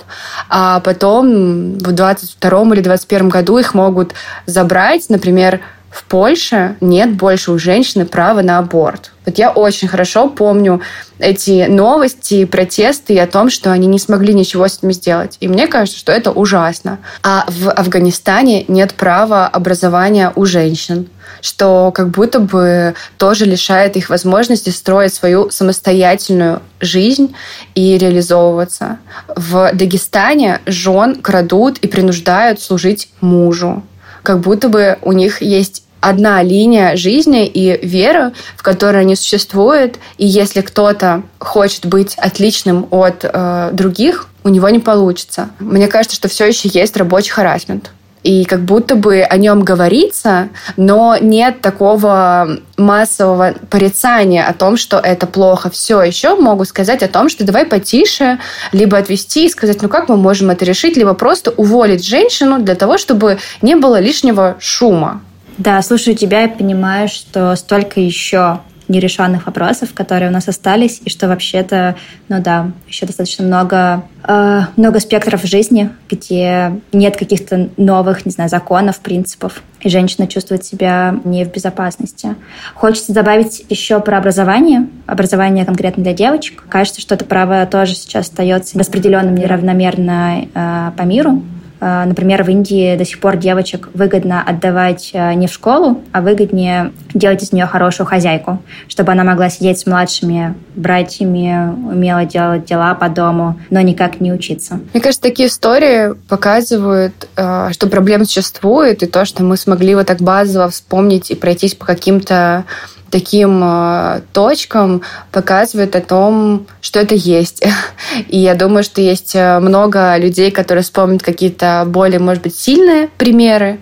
а 0.48 0.78
потом 0.78 1.74
в 1.74 1.92
22 1.92 2.62
или 2.74 2.80
21 2.82 3.28
году 3.28 3.58
их 3.58 3.74
могут 3.74 4.12
забрать, 4.46 5.10
например, 5.10 5.60
в 5.92 6.04
Польше 6.04 6.76
нет 6.80 7.12
больше 7.12 7.52
у 7.52 7.58
женщины 7.58 8.06
права 8.06 8.40
на 8.40 8.58
аборт. 8.58 9.12
Вот 9.26 9.38
я 9.38 9.50
очень 9.50 9.88
хорошо 9.88 10.28
помню 10.28 10.80
эти 11.18 11.66
новости, 11.68 12.46
протесты 12.46 13.18
о 13.20 13.26
том, 13.26 13.50
что 13.50 13.70
они 13.70 13.86
не 13.86 13.98
смогли 13.98 14.32
ничего 14.32 14.66
с 14.66 14.78
этим 14.78 14.92
сделать. 14.92 15.36
И 15.40 15.48
мне 15.48 15.66
кажется, 15.68 15.98
что 15.98 16.10
это 16.10 16.32
ужасно. 16.32 16.98
А 17.22 17.44
в 17.46 17.70
Афганистане 17.70 18.64
нет 18.68 18.94
права 18.94 19.46
образования 19.46 20.32
у 20.34 20.46
женщин 20.46 21.08
что 21.40 21.92
как 21.92 22.10
будто 22.10 22.38
бы 22.38 22.94
тоже 23.18 23.46
лишает 23.46 23.96
их 23.96 24.10
возможности 24.10 24.70
строить 24.70 25.12
свою 25.12 25.50
самостоятельную 25.50 26.62
жизнь 26.78 27.34
и 27.74 27.98
реализовываться. 27.98 28.98
В 29.34 29.70
Дагестане 29.72 30.60
жен 30.66 31.16
крадут 31.16 31.78
и 31.78 31.88
принуждают 31.88 32.60
служить 32.60 33.08
мужу 33.20 33.82
как 34.22 34.40
будто 34.40 34.68
бы 34.68 34.98
у 35.02 35.12
них 35.12 35.42
есть 35.42 35.84
одна 36.00 36.42
линия 36.42 36.96
жизни 36.96 37.46
и 37.46 37.78
вера, 37.86 38.32
в 38.56 38.62
которой 38.62 39.02
они 39.02 39.14
существуют. 39.14 39.98
И 40.18 40.26
если 40.26 40.60
кто-то 40.60 41.22
хочет 41.38 41.86
быть 41.86 42.14
отличным 42.16 42.88
от 42.90 43.24
э, 43.24 43.70
других, 43.72 44.28
у 44.42 44.48
него 44.48 44.68
не 44.68 44.80
получится. 44.80 45.50
Мне 45.60 45.86
кажется, 45.86 46.16
что 46.16 46.28
все 46.28 46.46
еще 46.46 46.68
есть 46.68 46.96
рабочий 46.96 47.30
харасмент 47.30 47.92
и 48.22 48.44
как 48.44 48.60
будто 48.60 48.94
бы 48.94 49.22
о 49.22 49.36
нем 49.36 49.62
говорится, 49.62 50.48
но 50.76 51.16
нет 51.20 51.60
такого 51.60 52.58
массового 52.76 53.54
порицания 53.70 54.46
о 54.46 54.52
том, 54.52 54.76
что 54.76 54.98
это 54.98 55.26
плохо. 55.26 55.70
Все 55.70 56.00
еще 56.02 56.36
могу 56.36 56.64
сказать 56.64 57.02
о 57.02 57.08
том, 57.08 57.28
что 57.28 57.44
давай 57.44 57.66
потише, 57.66 58.38
либо 58.72 58.98
отвести 58.98 59.46
и 59.46 59.50
сказать, 59.50 59.82
ну 59.82 59.88
как 59.88 60.08
мы 60.08 60.16
можем 60.16 60.50
это 60.50 60.64
решить, 60.64 60.96
либо 60.96 61.14
просто 61.14 61.50
уволить 61.50 62.04
женщину 62.04 62.60
для 62.60 62.74
того, 62.74 62.98
чтобы 62.98 63.38
не 63.60 63.74
было 63.74 64.00
лишнего 64.00 64.56
шума. 64.60 65.20
Да, 65.58 65.82
слушаю 65.82 66.16
тебя 66.16 66.44
и 66.44 66.48
понимаю, 66.48 67.08
что 67.08 67.54
столько 67.56 68.00
еще 68.00 68.60
нерешенных 68.92 69.46
вопросов, 69.46 69.92
которые 69.94 70.30
у 70.30 70.32
нас 70.32 70.46
остались, 70.46 71.00
и 71.04 71.10
что 71.10 71.26
вообще-то, 71.26 71.96
ну 72.28 72.40
да, 72.40 72.70
еще 72.86 73.06
достаточно 73.06 73.44
много, 73.44 74.04
э, 74.22 74.60
много 74.76 75.00
спектров 75.00 75.42
жизни, 75.44 75.90
где 76.08 76.80
нет 76.92 77.16
каких-то 77.16 77.70
новых, 77.76 78.24
не 78.24 78.30
знаю, 78.30 78.48
законов, 78.48 79.00
принципов, 79.00 79.62
и 79.80 79.88
женщина 79.88 80.28
чувствует 80.28 80.64
себя 80.64 81.18
не 81.24 81.44
в 81.44 81.52
безопасности. 81.52 82.36
Хочется 82.74 83.12
добавить 83.12 83.64
еще 83.68 83.98
про 83.98 84.18
образование, 84.18 84.86
образование 85.06 85.64
конкретно 85.64 86.04
для 86.04 86.12
девочек. 86.12 86.64
Кажется, 86.68 87.00
что 87.00 87.16
это 87.16 87.24
право 87.24 87.66
тоже 87.66 87.94
сейчас 87.94 88.28
остается 88.28 88.78
распределенным 88.78 89.34
неравномерно 89.34 90.44
э, 90.54 90.90
по 90.96 91.02
миру, 91.02 91.42
например, 91.82 92.44
в 92.44 92.48
Индии 92.48 92.96
до 92.96 93.04
сих 93.04 93.18
пор 93.18 93.36
девочек 93.36 93.88
выгодно 93.92 94.40
отдавать 94.40 95.10
э, 95.12 95.34
не 95.34 95.48
в 95.48 95.52
школу, 95.52 96.00
а 96.12 96.20
выгоднее 96.20 96.92
делать 97.12 97.42
из 97.42 97.52
нее 97.52 97.66
хорошую 97.66 98.06
хозяйку, 98.06 98.62
чтобы 98.86 99.10
она 99.10 99.24
могла 99.24 99.50
сидеть 99.50 99.80
с 99.80 99.86
младшими 99.86 100.54
братьями, 100.76 101.74
умела 101.90 102.24
делать 102.24 102.66
дела 102.66 102.94
по 102.94 103.08
дому, 103.08 103.58
но 103.70 103.80
никак 103.80 104.20
не 104.20 104.32
учиться. 104.32 104.78
Мне 104.92 105.02
кажется, 105.02 105.22
такие 105.22 105.48
истории 105.48 106.14
показывают, 106.28 107.28
э, 107.36 107.70
что 107.72 107.88
проблема 107.88 108.26
существует, 108.26 109.02
и 109.02 109.06
то, 109.06 109.24
что 109.24 109.42
мы 109.42 109.56
смогли 109.56 109.96
вот 109.96 110.06
так 110.06 110.18
базово 110.18 110.70
вспомнить 110.70 111.32
и 111.32 111.34
пройтись 111.34 111.74
по 111.74 111.84
каким-то 111.84 112.64
таким 113.12 113.60
э, 113.62 114.22
точкам 114.32 115.02
показывает 115.30 115.94
о 115.94 116.00
том, 116.00 116.66
что 116.80 116.98
это 116.98 117.14
есть. 117.14 117.62
И 118.28 118.38
я 118.38 118.54
думаю, 118.54 118.82
что 118.82 119.02
есть 119.02 119.36
э, 119.36 119.60
много 119.60 120.16
людей, 120.16 120.50
которые 120.50 120.82
вспомнят 120.82 121.22
какие-то 121.22 121.84
более, 121.86 122.18
может 122.18 122.42
быть, 122.42 122.56
сильные 122.56 123.08
примеры, 123.18 123.78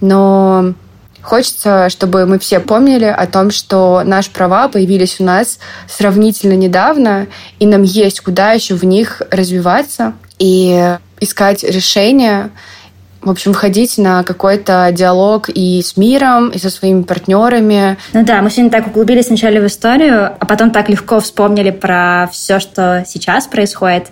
но 0.00 0.74
Хочется, 1.22 1.88
чтобы 1.88 2.26
мы 2.26 2.40
все 2.40 2.58
помнили 2.58 3.04
о 3.04 3.28
том, 3.28 3.52
что 3.52 4.02
наши 4.04 4.28
права 4.32 4.66
появились 4.66 5.20
у 5.20 5.24
нас 5.24 5.60
сравнительно 5.88 6.54
недавно, 6.54 7.28
и 7.60 7.66
нам 7.66 7.84
есть 7.84 8.22
куда 8.22 8.50
еще 8.50 8.74
в 8.74 8.84
них 8.84 9.22
развиваться 9.30 10.14
и 10.40 10.96
искать 11.20 11.62
решения, 11.62 12.50
в 13.22 13.30
общем, 13.30 13.52
входить 13.52 13.98
на 13.98 14.22
какой-то 14.24 14.90
диалог 14.92 15.48
и 15.48 15.80
с 15.82 15.96
миром, 15.96 16.50
и 16.50 16.58
со 16.58 16.70
своими 16.70 17.02
партнерами. 17.02 17.96
Ну 18.12 18.24
да, 18.24 18.42
мы 18.42 18.50
сегодня 18.50 18.70
так 18.70 18.88
углубились 18.88 19.28
вначале 19.28 19.60
в 19.60 19.66
историю, 19.66 20.32
а 20.38 20.46
потом 20.46 20.70
так 20.70 20.88
легко 20.88 21.20
вспомнили 21.20 21.70
про 21.70 22.28
все, 22.32 22.58
что 22.58 23.04
сейчас 23.06 23.46
происходит. 23.46 24.08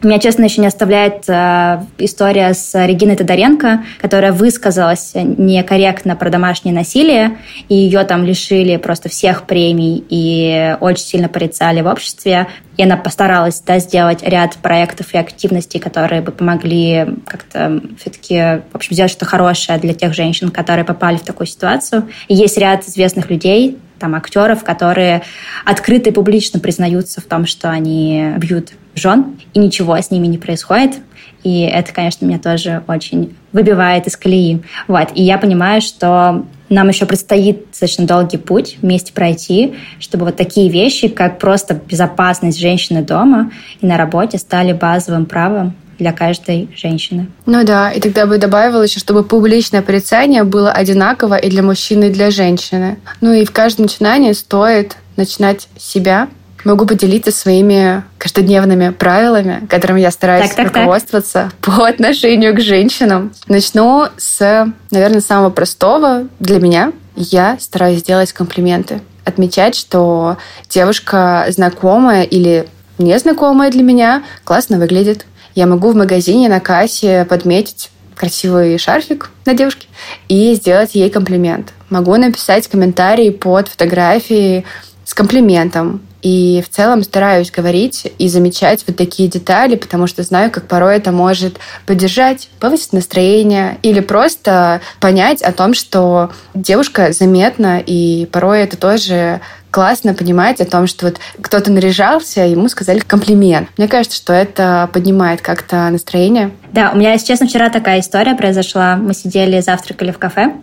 Меня, 0.00 0.20
честно, 0.20 0.44
еще 0.44 0.60
не 0.60 0.68
оставляет 0.68 1.24
э, 1.28 1.80
история 1.98 2.54
с 2.54 2.72
Региной 2.86 3.16
Тодоренко, 3.16 3.82
которая 4.00 4.30
высказалась 4.32 5.10
некорректно 5.14 6.14
про 6.14 6.30
домашнее 6.30 6.72
насилие, 6.72 7.38
и 7.68 7.74
ее 7.74 8.04
там 8.04 8.24
лишили 8.24 8.76
просто 8.76 9.08
всех 9.08 9.42
премий 9.44 10.04
и 10.08 10.76
очень 10.78 11.04
сильно 11.04 11.28
порицали 11.28 11.80
в 11.80 11.88
обществе. 11.88 12.46
И 12.76 12.84
она 12.84 12.96
постаралась 12.96 13.60
да, 13.60 13.80
сделать 13.80 14.22
ряд 14.22 14.54
проектов 14.58 15.14
и 15.14 15.18
активностей, 15.18 15.80
которые 15.80 16.22
бы 16.22 16.30
помогли 16.30 17.16
как-то 17.26 17.82
все-таки, 18.00 18.62
в 18.70 18.76
общем, 18.76 18.94
сделать 18.94 19.10
что-то 19.10 19.26
хорошее 19.26 19.80
для 19.80 19.94
тех 19.94 20.14
женщин, 20.14 20.50
которые 20.50 20.84
попали 20.84 21.16
в 21.16 21.22
такую 21.22 21.48
ситуацию. 21.48 22.08
И 22.28 22.36
есть 22.36 22.56
ряд 22.56 22.86
известных 22.86 23.30
людей, 23.30 23.78
там, 23.98 24.14
актеров, 24.14 24.62
которые 24.62 25.22
открыто 25.64 26.10
и 26.10 26.12
публично 26.12 26.60
признаются 26.60 27.20
в 27.20 27.24
том, 27.24 27.46
что 27.46 27.68
они 27.68 28.32
бьют 28.38 28.68
жен, 28.98 29.38
и 29.54 29.58
ничего 29.58 29.96
с 29.96 30.10
ними 30.10 30.26
не 30.26 30.38
происходит. 30.38 30.96
И 31.44 31.62
это, 31.62 31.92
конечно, 31.92 32.26
меня 32.26 32.38
тоже 32.38 32.82
очень 32.88 33.36
выбивает 33.52 34.06
из 34.06 34.16
колеи. 34.16 34.62
Вот. 34.88 35.08
И 35.14 35.22
я 35.22 35.38
понимаю, 35.38 35.80
что 35.80 36.44
нам 36.68 36.88
еще 36.88 37.06
предстоит 37.06 37.70
достаточно 37.70 38.06
долгий 38.06 38.36
путь 38.36 38.78
вместе 38.82 39.12
пройти, 39.12 39.74
чтобы 40.00 40.26
вот 40.26 40.36
такие 40.36 40.68
вещи, 40.68 41.08
как 41.08 41.38
просто 41.38 41.74
безопасность 41.74 42.58
женщины 42.58 43.02
дома 43.02 43.50
и 43.80 43.86
на 43.86 43.96
работе, 43.96 44.38
стали 44.38 44.72
базовым 44.72 45.26
правом 45.26 45.74
для 45.98 46.12
каждой 46.12 46.70
женщины. 46.76 47.26
Ну 47.46 47.64
да, 47.64 47.90
и 47.90 48.00
тогда 48.00 48.26
бы 48.26 48.38
добавила 48.38 48.82
еще, 48.82 49.00
чтобы 49.00 49.24
публичное 49.24 49.82
порицание 49.82 50.44
было 50.44 50.70
одинаково 50.70 51.36
и 51.36 51.50
для 51.50 51.62
мужчины, 51.62 52.04
и 52.04 52.10
для 52.10 52.30
женщины. 52.30 52.98
Ну 53.20 53.32
и 53.32 53.44
в 53.44 53.50
каждом 53.50 53.86
начинании 53.86 54.32
стоит 54.32 54.96
начинать 55.16 55.68
с 55.76 55.84
себя, 55.84 56.28
могу 56.68 56.86
поделиться 56.86 57.32
своими 57.32 58.04
каждодневными 58.18 58.90
правилами, 58.90 59.66
которыми 59.68 60.00
я 60.00 60.10
стараюсь 60.10 60.48
так, 60.48 60.56
так, 60.56 60.66
руководствоваться 60.66 61.50
так. 61.60 61.74
по 61.76 61.86
отношению 61.86 62.54
к 62.54 62.60
женщинам. 62.60 63.32
Начну 63.48 64.06
с, 64.18 64.72
наверное, 64.90 65.20
самого 65.20 65.50
простого 65.50 66.28
для 66.38 66.60
меня. 66.60 66.92
Я 67.16 67.56
стараюсь 67.58 68.02
делать 68.02 68.32
комплименты. 68.32 69.00
Отмечать, 69.24 69.74
что 69.74 70.36
девушка 70.68 71.46
знакомая 71.48 72.22
или 72.22 72.68
незнакомая 72.98 73.70
для 73.70 73.82
меня 73.82 74.22
классно 74.44 74.78
выглядит. 74.78 75.24
Я 75.54 75.66
могу 75.66 75.90
в 75.90 75.96
магазине 75.96 76.48
на 76.48 76.60
кассе 76.60 77.26
подметить 77.28 77.90
красивый 78.14 78.76
шарфик 78.78 79.30
на 79.46 79.54
девушке 79.54 79.86
и 80.28 80.54
сделать 80.54 80.94
ей 80.94 81.08
комплимент. 81.08 81.72
Могу 81.88 82.14
написать 82.16 82.68
комментарий 82.68 83.32
под 83.32 83.68
фотографией 83.68 84.64
с 85.04 85.14
комплиментом. 85.14 86.02
И 86.22 86.62
в 86.66 86.74
целом 86.74 87.02
стараюсь 87.02 87.50
говорить 87.50 88.10
и 88.18 88.28
замечать 88.28 88.84
вот 88.86 88.96
такие 88.96 89.28
детали, 89.28 89.76
потому 89.76 90.06
что 90.06 90.22
знаю, 90.22 90.50
как 90.50 90.66
порой 90.66 90.96
это 90.96 91.12
может 91.12 91.58
поддержать, 91.86 92.48
повысить 92.60 92.92
настроение 92.92 93.78
или 93.82 94.00
просто 94.00 94.80
понять 95.00 95.42
о 95.42 95.52
том, 95.52 95.74
что 95.74 96.30
девушка 96.54 97.12
заметна, 97.12 97.82
и 97.84 98.26
порой 98.32 98.62
это 98.62 98.76
тоже 98.76 99.40
классно 99.70 100.14
понимать 100.14 100.60
о 100.60 100.64
том, 100.64 100.86
что 100.86 101.06
вот 101.06 101.18
кто-то 101.40 101.70
наряжался, 101.70 102.40
ему 102.40 102.68
сказали 102.68 103.00
комплимент. 103.00 103.68
Мне 103.76 103.86
кажется, 103.86 104.16
что 104.16 104.32
это 104.32 104.88
поднимает 104.92 105.40
как-то 105.40 105.88
настроение. 105.90 106.50
Да, 106.72 106.90
у 106.92 106.96
меня, 106.96 107.12
если 107.12 107.26
честно, 107.26 107.46
вчера 107.46 107.68
такая 107.68 108.00
история 108.00 108.34
произошла. 108.34 108.96
Мы 108.96 109.14
сидели, 109.14 109.60
завтракали 109.60 110.10
в 110.10 110.18
кафе, 110.18 110.54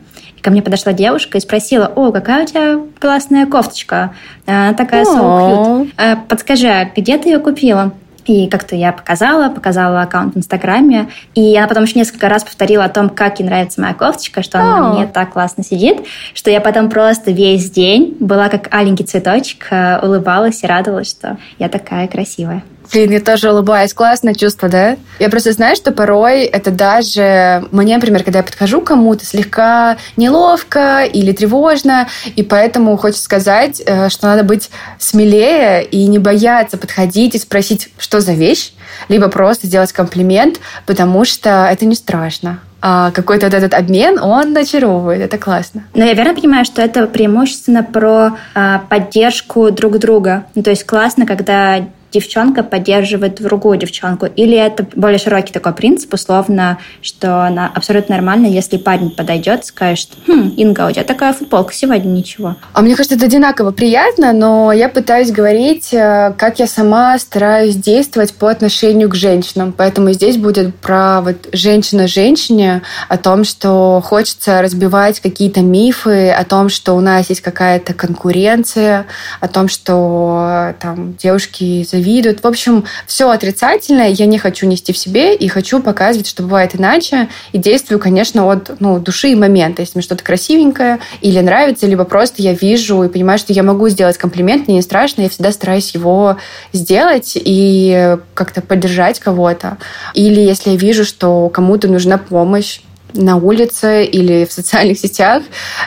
Ко 0.46 0.52
мне 0.52 0.62
подошла 0.62 0.94
девушка 0.94 1.40
и 1.40 1.42
спросила, 1.42 1.92
о, 1.96 2.12
какая 2.12 2.44
у 2.44 2.46
тебя 2.46 2.80
классная 3.00 3.48
кофточка. 3.48 4.14
Она 4.46 4.76
такая 4.76 5.04
so 5.04 5.90
cute. 5.98 6.20
Подскажи, 6.28 6.68
а 6.68 6.86
где 6.86 7.18
ты 7.18 7.30
ее 7.30 7.40
купила? 7.40 7.94
И 8.28 8.48
как-то 8.48 8.76
я 8.76 8.92
показала, 8.92 9.50
показала 9.50 10.04
аккаунт 10.04 10.36
в 10.36 10.38
Инстаграме. 10.38 11.10
И 11.34 11.58
она 11.58 11.68
потом 11.68 11.86
еще 11.86 11.98
несколько 11.98 12.30
раз 12.30 12.44
повторила 12.44 12.84
о 12.84 12.90
том, 12.90 13.10
как 13.10 13.40
ей 13.40 13.46
нравится 13.48 13.82
моя 13.82 13.96
кофточка, 13.96 14.44
что 14.44 14.60
она 14.60 14.82
на 14.82 14.94
мне 14.94 15.08
так 15.08 15.34
классно 15.34 15.64
сидит, 15.64 16.06
что 16.36 16.52
я 16.52 16.62
потом 16.62 16.92
просто 16.92 17.32
весь 17.32 17.72
день 17.72 18.16
была 18.20 18.48
как 18.50 18.72
аленький 18.72 19.04
цветочек, 19.04 19.66
э, 19.72 19.98
улыбалась 20.06 20.64
и 20.64 20.68
радовалась, 20.68 21.10
что 21.10 21.38
я 21.58 21.70
такая 21.70 22.08
красивая. 22.08 22.62
Блин, 22.92 23.12
я 23.12 23.20
тоже 23.20 23.52
улыбаюсь. 23.52 23.94
Классное 23.94 24.34
чувство, 24.34 24.70
да? 24.70 24.98
Я 25.20 25.30
просто 25.30 25.52
знаю, 25.52 25.76
что 25.76 25.92
порой 25.92 26.44
это 26.44 26.72
даже... 26.72 27.66
Мне, 27.72 27.96
например, 27.96 28.24
когда 28.24 28.40
я 28.40 28.44
подхожу 28.44 28.82
к 28.82 28.88
кому-то, 28.88 29.26
слегка 29.26 29.98
неловко 30.18 31.04
или 31.04 31.32
тревожно, 31.32 32.08
и 32.36 32.44
поэтому 32.44 32.98
хочется 32.98 33.24
сказать, 33.24 33.82
э, 33.86 34.10
что 34.10 34.28
надо 34.28 34.44
быть 34.44 34.70
смелее 35.00 35.84
и 35.84 36.08
не 36.08 36.20
бояться 36.20 36.78
подходить 36.78 37.36
и 37.36 37.40
спросить, 37.40 37.90
что 37.98 38.22
за 38.22 38.34
вещь, 38.34 38.74
либо 39.10 39.28
просто 39.28 39.68
сделать 39.68 39.92
комплимент, 39.92 40.60
потому 40.86 41.26
что 41.26 41.68
это 41.72 41.86
не 41.86 41.96
страшно 41.96 42.60
а 42.88 43.10
какой-то 43.10 43.48
вот 43.48 43.56
этот 43.56 43.74
обмен, 43.74 44.20
он 44.20 44.56
очаровывает. 44.56 45.20
Это 45.20 45.40
классно. 45.40 45.86
Но 45.96 46.06
я 46.06 46.14
верно 46.14 46.36
понимаю, 46.36 46.66
что 46.66 46.84
это 46.84 47.08
преимущественно 47.08 47.82
про 47.82 48.38
а, 48.54 48.78
поддержку 48.78 49.72
друг 49.72 49.98
друга. 49.98 50.46
Ну, 50.54 50.62
то 50.62 50.70
есть 50.70 50.86
классно, 50.86 51.26
когда 51.26 51.88
девчонка 52.16 52.64
поддерживает 52.64 53.36
другую 53.36 53.78
девчонку? 53.78 54.26
Или 54.26 54.58
это 54.58 54.88
более 54.96 55.20
широкий 55.20 55.54
такой 55.54 55.74
принцип, 55.74 56.14
условно, 56.14 56.80
что 57.02 57.46
она 57.46 57.72
абсолютно 57.74 58.16
нормально, 58.16 58.48
если 58.48 58.78
парень 58.78 59.12
подойдет 59.12 59.66
скажет, 59.66 60.10
хм, 60.26 60.54
Инга, 60.56 60.88
у 60.88 60.92
тебя 60.92 61.04
такая 61.04 61.34
футболка, 61.34 61.74
сегодня 61.74 62.10
ничего. 62.10 62.56
А 62.74 62.82
мне 62.82 62.96
кажется, 62.96 63.16
это 63.16 63.26
одинаково 63.26 63.72
приятно, 63.72 64.32
но 64.32 64.72
я 64.72 64.90
пытаюсь 64.90 65.32
говорить, 65.32 65.94
э, 65.94 66.34
как 66.38 66.60
я 66.60 66.68
сама 66.68 67.18
стараюсь 67.20 67.76
действовать 67.76 68.34
по 68.34 68.50
отношению 68.50 69.10
к 69.10 69.16
женщинам. 69.16 69.74
Поэтому 69.76 70.12
здесь 70.14 70.38
будет 70.38 70.76
про 70.76 71.22
вот 71.22 71.50
женщина-женщине, 71.52 72.84
о 73.10 73.18
том, 73.18 73.44
что 73.44 74.02
хочется 74.04 74.62
разбивать 74.62 75.20
какие-то 75.20 75.62
мифы, 75.62 76.30
о 76.30 76.44
том, 76.46 76.70
что 76.70 76.94
у 76.94 77.02
нас 77.02 77.30
есть 77.30 77.42
какая-то 77.42 77.94
конкуренция, 77.94 79.06
о 79.42 79.48
том, 79.48 79.68
что 79.68 80.48
э, 80.70 80.74
там 80.80 81.16
девушки 81.16 81.84
зависят 81.84 82.05
завидуют. 82.06 82.44
В 82.44 82.48
общем, 82.48 82.86
все 83.08 83.30
отрицательное 83.30 84.10
я 84.10 84.26
не 84.26 84.38
хочу 84.38 84.68
нести 84.68 84.94
в 84.94 84.98
себе 84.98 85.36
и 85.36 85.48
хочу 85.48 85.82
показывать, 85.82 86.28
что 86.28 86.44
бывает 86.44 86.76
иначе. 86.76 87.30
И 87.52 87.58
действую, 87.58 88.00
конечно, 88.00 88.50
от 88.50 88.80
ну, 88.80 89.00
души 89.00 89.30
и 89.30 89.36
момента. 89.36 89.82
Если 89.82 89.98
мне 89.98 90.04
что-то 90.04 90.24
красивенькое 90.24 91.00
или 91.22 91.40
нравится, 91.40 91.88
либо 91.88 92.04
просто 92.04 92.42
я 92.42 92.54
вижу 92.54 93.04
и 93.04 93.10
понимаю, 93.10 93.40
что 93.40 93.54
я 93.54 93.64
могу 93.64 93.90
сделать 93.90 94.18
комплимент, 94.18 94.68
мне 94.68 94.78
не 94.78 94.82
страшно, 94.82 95.24
я 95.24 95.30
всегда 95.30 95.52
стараюсь 95.52 95.92
его 95.92 96.38
сделать 96.72 97.34
и 97.36 98.18
как-то 98.34 98.62
поддержать 98.62 99.20
кого-то. 99.20 99.78
Или 100.14 100.42
если 100.42 100.72
я 100.72 100.78
вижу, 100.78 101.06
что 101.06 101.50
кому-то 101.50 101.88
нужна 101.88 102.18
помощь, 102.18 102.82
на 103.18 103.38
улице 103.38 104.04
или 104.04 104.46
в 104.46 104.52
социальных 104.52 105.00
сетях, 105.00 105.44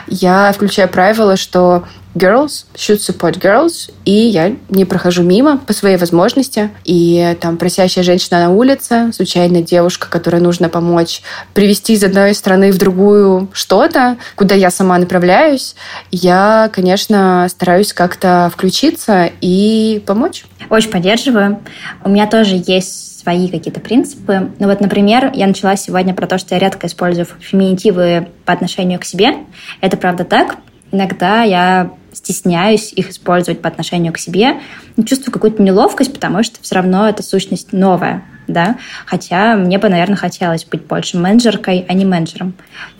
я 0.07 0.51
включаю 0.51 0.89
правило, 0.89 1.37
что 1.37 1.83
girls 2.15 2.65
should 2.75 2.99
support 2.99 3.39
girls, 3.39 3.91
и 4.05 4.11
я 4.11 4.55
не 4.69 4.85
прохожу 4.85 5.23
мимо 5.23 5.57
по 5.57 5.73
своей 5.73 5.97
возможности. 5.97 6.69
И 6.83 7.37
там 7.39 7.57
просящая 7.57 8.03
женщина 8.03 8.45
на 8.45 8.51
улице, 8.51 9.11
случайная 9.13 9.61
девушка, 9.61 10.09
которой 10.09 10.41
нужно 10.41 10.69
помочь 10.69 11.21
привести 11.53 11.93
из 11.93 12.03
одной 12.03 12.33
страны 12.33 12.71
в 12.71 12.77
другую 12.77 13.49
что-то, 13.53 14.17
куда 14.35 14.55
я 14.55 14.71
сама 14.71 14.97
направляюсь, 14.97 15.75
я, 16.11 16.69
конечно, 16.73 17.47
стараюсь 17.49 17.93
как-то 17.93 18.49
включиться 18.53 19.29
и 19.41 20.03
помочь. 20.05 20.45
Очень 20.69 20.91
поддерживаю. 20.91 21.59
У 22.03 22.09
меня 22.09 22.27
тоже 22.27 22.61
есть 22.65 23.19
свои 23.19 23.49
какие-то 23.49 23.79
принципы. 23.79 24.51
Ну 24.59 24.67
вот, 24.67 24.79
например, 24.81 25.31
я 25.33 25.47
начала 25.47 25.75
сегодня 25.75 26.13
про 26.13 26.25
то, 26.25 26.37
что 26.37 26.55
я 26.55 26.59
редко 26.59 26.87
использую 26.87 27.27
феминитивы 27.39 28.27
по 28.45 28.53
отношению 28.53 28.99
к 28.99 29.05
себе. 29.05 29.33
Это 29.81 29.97
правда 29.97 30.23
так. 30.23 30.57
Иногда 30.91 31.43
я 31.43 31.91
стесняюсь 32.11 32.91
их 32.93 33.11
использовать 33.11 33.61
по 33.61 33.69
отношению 33.69 34.13
к 34.13 34.17
себе, 34.17 34.59
чувствую 35.05 35.33
какую-то 35.33 35.61
неловкость, 35.61 36.13
потому 36.13 36.43
что 36.43 36.61
все 36.61 36.75
равно 36.75 37.07
эта 37.07 37.23
сущность 37.23 37.71
новая 37.73 38.23
да, 38.49 38.77
хотя 39.05 39.55
мне 39.55 39.77
бы, 39.77 39.89
наверное, 39.89 40.17
хотелось 40.17 40.65
быть 40.65 40.85
больше 40.85 41.17
менеджеркой, 41.17 41.85
а 41.87 41.93
не 41.93 42.05
менеджером. 42.05 42.53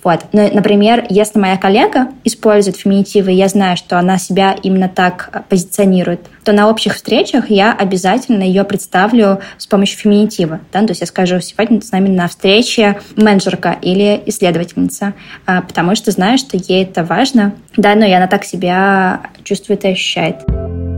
Вот. 0.03 0.25
Но, 0.31 0.47
например, 0.51 1.05
если 1.09 1.39
моя 1.39 1.57
коллега 1.57 2.07
использует 2.23 2.77
феминитивы, 2.77 3.31
я 3.31 3.47
знаю, 3.47 3.75
что 3.77 3.99
она 3.99 4.17
себя 4.17 4.55
именно 4.63 4.87
так 4.87 5.43
позиционирует, 5.49 6.21
то 6.43 6.53
на 6.53 6.69
общих 6.69 6.95
встречах 6.95 7.49
я 7.49 7.73
обязательно 7.73 8.43
ее 8.43 8.63
представлю 8.63 9.41
с 9.57 9.67
помощью 9.67 9.99
феминитива. 9.99 10.59
Да? 10.71 10.79
То 10.81 10.89
есть 10.89 11.01
я 11.01 11.07
скажу, 11.07 11.39
сегодня 11.41 11.81
с 11.81 11.91
нами 11.91 12.09
на 12.09 12.27
встрече 12.27 12.99
менеджерка 13.15 13.77
или 13.81 14.21
исследовательница, 14.25 15.13
а, 15.45 15.61
потому 15.61 15.95
что 15.95 16.11
знаю, 16.11 16.37
что 16.37 16.57
ей 16.57 16.83
это 16.83 17.03
важно, 17.03 17.53
да, 17.75 17.95
но 17.95 18.05
и 18.05 18.11
она 18.11 18.27
так 18.27 18.45
себя 18.45 19.21
чувствует 19.43 19.83
и 19.83 19.89
ощущает. 19.89 20.88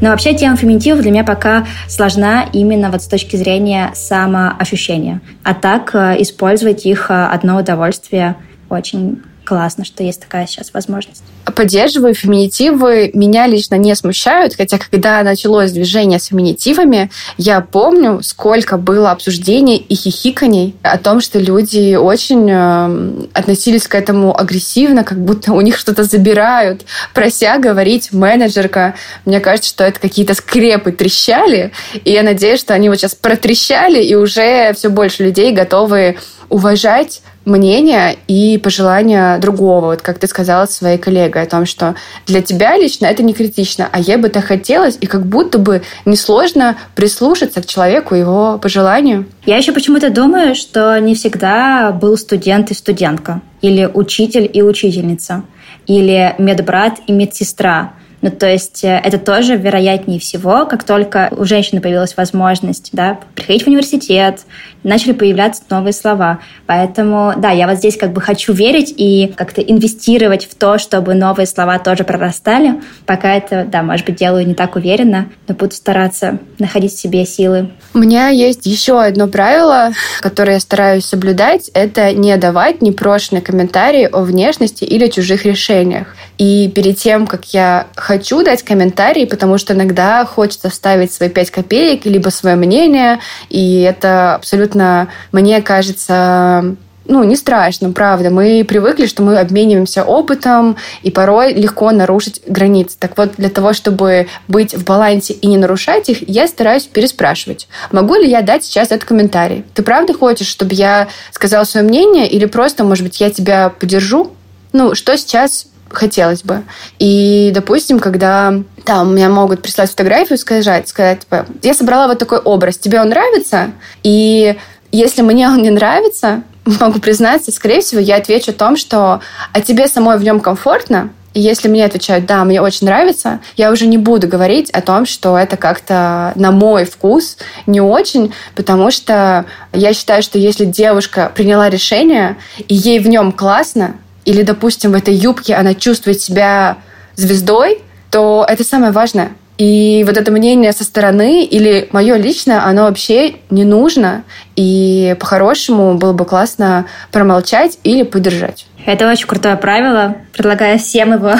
Но 0.00 0.10
вообще 0.10 0.34
тема 0.34 0.56
феминитивов 0.56 1.02
для 1.02 1.10
меня 1.10 1.24
пока 1.24 1.66
сложна 1.88 2.44
именно 2.52 2.90
вот 2.90 3.02
с 3.02 3.06
точки 3.06 3.36
зрения 3.36 3.90
самоощущения. 3.94 5.20
А 5.42 5.54
так 5.54 5.94
э, 5.94 6.16
использовать 6.22 6.86
их 6.86 7.10
э, 7.10 7.24
одно 7.24 7.58
удовольствие 7.58 8.36
очень 8.68 9.22
классно, 9.48 9.86
что 9.86 10.02
есть 10.02 10.20
такая 10.20 10.46
сейчас 10.46 10.74
возможность. 10.74 11.22
Поддерживаю 11.56 12.12
феминитивы. 12.12 13.10
Меня 13.14 13.46
лично 13.46 13.76
не 13.76 13.94
смущают, 13.94 14.54
хотя 14.54 14.76
когда 14.76 15.22
началось 15.22 15.72
движение 15.72 16.18
с 16.18 16.26
феминитивами, 16.26 17.10
я 17.38 17.62
помню, 17.62 18.20
сколько 18.22 18.76
было 18.76 19.10
обсуждений 19.10 19.78
и 19.78 19.94
хихиканий 19.94 20.76
о 20.82 20.98
том, 20.98 21.22
что 21.22 21.38
люди 21.38 21.94
очень 21.94 22.46
э, 22.50 23.26
относились 23.32 23.88
к 23.88 23.94
этому 23.94 24.38
агрессивно, 24.38 25.02
как 25.02 25.18
будто 25.18 25.54
у 25.54 25.62
них 25.62 25.78
что-то 25.78 26.04
забирают, 26.04 26.82
прося 27.14 27.56
говорить 27.56 28.12
менеджерка. 28.12 28.96
Мне 29.24 29.40
кажется, 29.40 29.70
что 29.70 29.84
это 29.84 29.98
какие-то 29.98 30.34
скрепы 30.34 30.92
трещали, 30.92 31.72
и 32.04 32.12
я 32.12 32.22
надеюсь, 32.22 32.60
что 32.60 32.74
они 32.74 32.90
вот 32.90 32.98
сейчас 32.98 33.14
протрещали, 33.14 34.04
и 34.04 34.14
уже 34.14 34.74
все 34.74 34.90
больше 34.90 35.24
людей 35.24 35.52
готовы 35.52 36.18
уважать 36.50 37.22
мнение 37.48 38.16
и 38.28 38.58
пожелания 38.58 39.38
другого. 39.38 39.86
Вот 39.86 40.02
как 40.02 40.18
ты 40.18 40.26
сказала 40.26 40.66
своей 40.66 40.98
коллегой 40.98 41.42
о 41.42 41.46
том, 41.46 41.66
что 41.66 41.94
для 42.26 42.42
тебя 42.42 42.76
лично 42.76 43.06
это 43.06 43.22
не 43.22 43.32
критично, 43.32 43.88
а 43.90 43.98
ей 43.98 44.16
бы 44.16 44.28
так 44.28 44.44
хотелось, 44.44 44.98
и 45.00 45.06
как 45.06 45.26
будто 45.26 45.58
бы 45.58 45.82
несложно 46.04 46.76
прислушаться 46.94 47.62
к 47.62 47.66
человеку, 47.66 48.14
его 48.14 48.58
пожеланию. 48.58 49.26
Я 49.46 49.56
еще 49.56 49.72
почему-то 49.72 50.10
думаю, 50.10 50.54
что 50.54 50.98
не 51.00 51.14
всегда 51.14 51.90
был 51.90 52.16
студент 52.16 52.70
и 52.70 52.74
студентка, 52.74 53.40
или 53.62 53.90
учитель 53.92 54.48
и 54.52 54.62
учительница, 54.62 55.42
или 55.86 56.34
медбрат 56.38 57.00
и 57.06 57.12
медсестра. 57.12 57.94
Ну, 58.20 58.30
то 58.30 58.50
есть 58.50 58.82
э, 58.84 59.00
это 59.04 59.18
тоже 59.18 59.56
вероятнее 59.56 60.18
всего, 60.18 60.66
как 60.66 60.82
только 60.84 61.28
у 61.36 61.44
женщины 61.44 61.80
появилась 61.80 62.16
возможность 62.16 62.90
да, 62.92 63.18
приходить 63.34 63.64
в 63.64 63.68
университет, 63.68 64.40
начали 64.82 65.12
появляться 65.12 65.62
новые 65.70 65.92
слова. 65.92 66.40
Поэтому, 66.66 67.34
да, 67.36 67.50
я 67.50 67.68
вот 67.68 67.78
здесь 67.78 67.96
как 67.96 68.12
бы 68.12 68.20
хочу 68.20 68.52
верить 68.52 68.92
и 68.96 69.32
как-то 69.36 69.60
инвестировать 69.60 70.46
в 70.46 70.54
то, 70.54 70.78
чтобы 70.78 71.14
новые 71.14 71.46
слова 71.46 71.78
тоже 71.78 72.04
прорастали. 72.04 72.80
Пока 73.06 73.34
это, 73.34 73.64
да, 73.70 73.82
может 73.82 74.06
быть, 74.06 74.16
делаю 74.16 74.46
не 74.46 74.54
так 74.54 74.76
уверенно, 74.76 75.28
но 75.46 75.54
буду 75.54 75.74
стараться 75.74 76.38
находить 76.58 76.92
в 76.92 76.98
себе 76.98 77.24
силы. 77.24 77.70
У 77.94 77.98
меня 77.98 78.28
есть 78.28 78.66
еще 78.66 79.00
одно 79.00 79.28
правило, 79.28 79.92
которое 80.20 80.54
я 80.54 80.60
стараюсь 80.60 81.04
соблюдать, 81.04 81.70
это 81.74 82.12
не 82.12 82.36
давать 82.36 82.82
непрошенные 82.82 83.42
комментарии 83.42 84.08
о 84.10 84.22
внешности 84.22 84.84
или 84.84 85.06
чужих 85.08 85.44
решениях. 85.44 86.16
И 86.38 86.70
перед 86.74 86.96
тем, 86.96 87.26
как 87.26 87.46
я 87.46 87.86
хочу 88.08 88.42
дать 88.42 88.62
комментарий, 88.62 89.26
потому 89.26 89.58
что 89.58 89.74
иногда 89.74 90.24
хочется 90.24 90.70
вставить 90.70 91.12
свои 91.12 91.28
пять 91.28 91.50
копеек, 91.50 92.06
либо 92.06 92.30
свое 92.30 92.56
мнение, 92.56 93.20
и 93.50 93.82
это 93.82 94.36
абсолютно, 94.36 95.08
мне 95.30 95.60
кажется, 95.60 96.74
ну, 97.04 97.22
не 97.24 97.36
страшно, 97.36 97.92
правда. 97.92 98.30
Мы 98.30 98.64
привыкли, 98.66 99.04
что 99.04 99.22
мы 99.22 99.38
обмениваемся 99.38 100.04
опытом, 100.04 100.78
и 101.02 101.10
порой 101.10 101.52
легко 101.52 101.90
нарушить 101.90 102.40
границы. 102.46 102.96
Так 102.98 103.18
вот, 103.18 103.32
для 103.36 103.50
того, 103.50 103.74
чтобы 103.74 104.28
быть 104.46 104.74
в 104.74 104.84
балансе 104.84 105.34
и 105.34 105.46
не 105.46 105.58
нарушать 105.58 106.08
их, 106.08 106.26
я 106.26 106.48
стараюсь 106.48 106.84
переспрашивать. 106.84 107.68
Могу 107.92 108.14
ли 108.14 108.26
я 108.26 108.40
дать 108.40 108.64
сейчас 108.64 108.90
этот 108.90 109.06
комментарий? 109.06 109.66
Ты 109.74 109.82
правда 109.82 110.14
хочешь, 110.14 110.46
чтобы 110.46 110.74
я 110.74 111.08
сказала 111.30 111.64
свое 111.64 111.84
мнение, 111.84 112.26
или 112.26 112.46
просто, 112.46 112.84
может 112.84 113.04
быть, 113.04 113.20
я 113.20 113.30
тебя 113.30 113.68
поддержу? 113.68 114.32
Ну, 114.72 114.94
что 114.94 115.14
сейчас 115.18 115.66
хотелось 115.90 116.42
бы. 116.42 116.62
И, 116.98 117.50
допустим, 117.54 117.98
когда 117.98 118.54
там 118.84 119.14
меня 119.14 119.28
могут 119.28 119.62
прислать 119.62 119.90
фотографию, 119.90 120.38
сказать, 120.38 120.88
сказать, 120.88 121.20
типа, 121.20 121.46
я 121.62 121.74
собрала 121.74 122.08
вот 122.08 122.18
такой 122.18 122.38
образ, 122.38 122.78
тебе 122.78 123.00
он 123.00 123.08
нравится? 123.08 123.70
И 124.02 124.56
если 124.92 125.22
мне 125.22 125.48
он 125.48 125.62
не 125.62 125.70
нравится, 125.70 126.42
могу 126.80 126.98
признаться, 126.98 127.52
скорее 127.52 127.80
всего, 127.80 128.00
я 128.00 128.16
отвечу 128.16 128.50
о 128.50 128.54
том, 128.54 128.76
что 128.76 129.20
а 129.52 129.60
тебе 129.60 129.88
самой 129.88 130.18
в 130.18 130.22
нем 130.22 130.40
комфортно, 130.40 131.10
и 131.34 131.40
если 131.40 131.68
мне 131.68 131.84
отвечают, 131.84 132.26
да, 132.26 132.44
мне 132.44 132.60
очень 132.60 132.86
нравится, 132.86 133.40
я 133.56 133.70
уже 133.70 133.86
не 133.86 133.98
буду 133.98 134.26
говорить 134.26 134.70
о 134.70 134.80
том, 134.80 135.06
что 135.06 135.38
это 135.38 135.56
как-то 135.56 136.32
на 136.36 136.50
мой 136.50 136.84
вкус 136.84 137.36
не 137.66 137.80
очень, 137.80 138.32
потому 138.56 138.90
что 138.90 139.44
я 139.72 139.92
считаю, 139.92 140.22
что 140.22 140.38
если 140.38 140.64
девушка 140.64 141.30
приняла 141.34 141.68
решение, 141.68 142.36
и 142.66 142.74
ей 142.74 142.98
в 142.98 143.08
нем 143.08 143.32
классно, 143.32 143.96
или, 144.28 144.42
допустим, 144.42 144.92
в 144.92 144.94
этой 144.94 145.14
юбке 145.14 145.54
она 145.54 145.72
чувствует 145.72 146.20
себя 146.20 146.76
звездой, 147.16 147.78
то 148.10 148.44
это 148.46 148.62
самое 148.62 148.92
важное. 148.92 149.30
И 149.56 150.04
вот 150.06 150.18
это 150.18 150.30
мнение 150.30 150.72
со 150.72 150.84
стороны 150.84 151.44
или 151.46 151.88
мое 151.92 152.16
личное, 152.16 152.62
оно 152.62 152.82
вообще 152.82 153.36
не 153.48 153.64
нужно. 153.64 154.24
И 154.54 155.16
по-хорошему 155.18 155.94
было 155.94 156.12
бы 156.12 156.26
классно 156.26 156.84
промолчать 157.10 157.78
или 157.84 158.02
поддержать. 158.02 158.66
Это 158.84 159.10
очень 159.10 159.26
крутое 159.26 159.56
правило. 159.56 160.16
Предлагаю 160.34 160.78
всем 160.78 161.14
его 161.14 161.32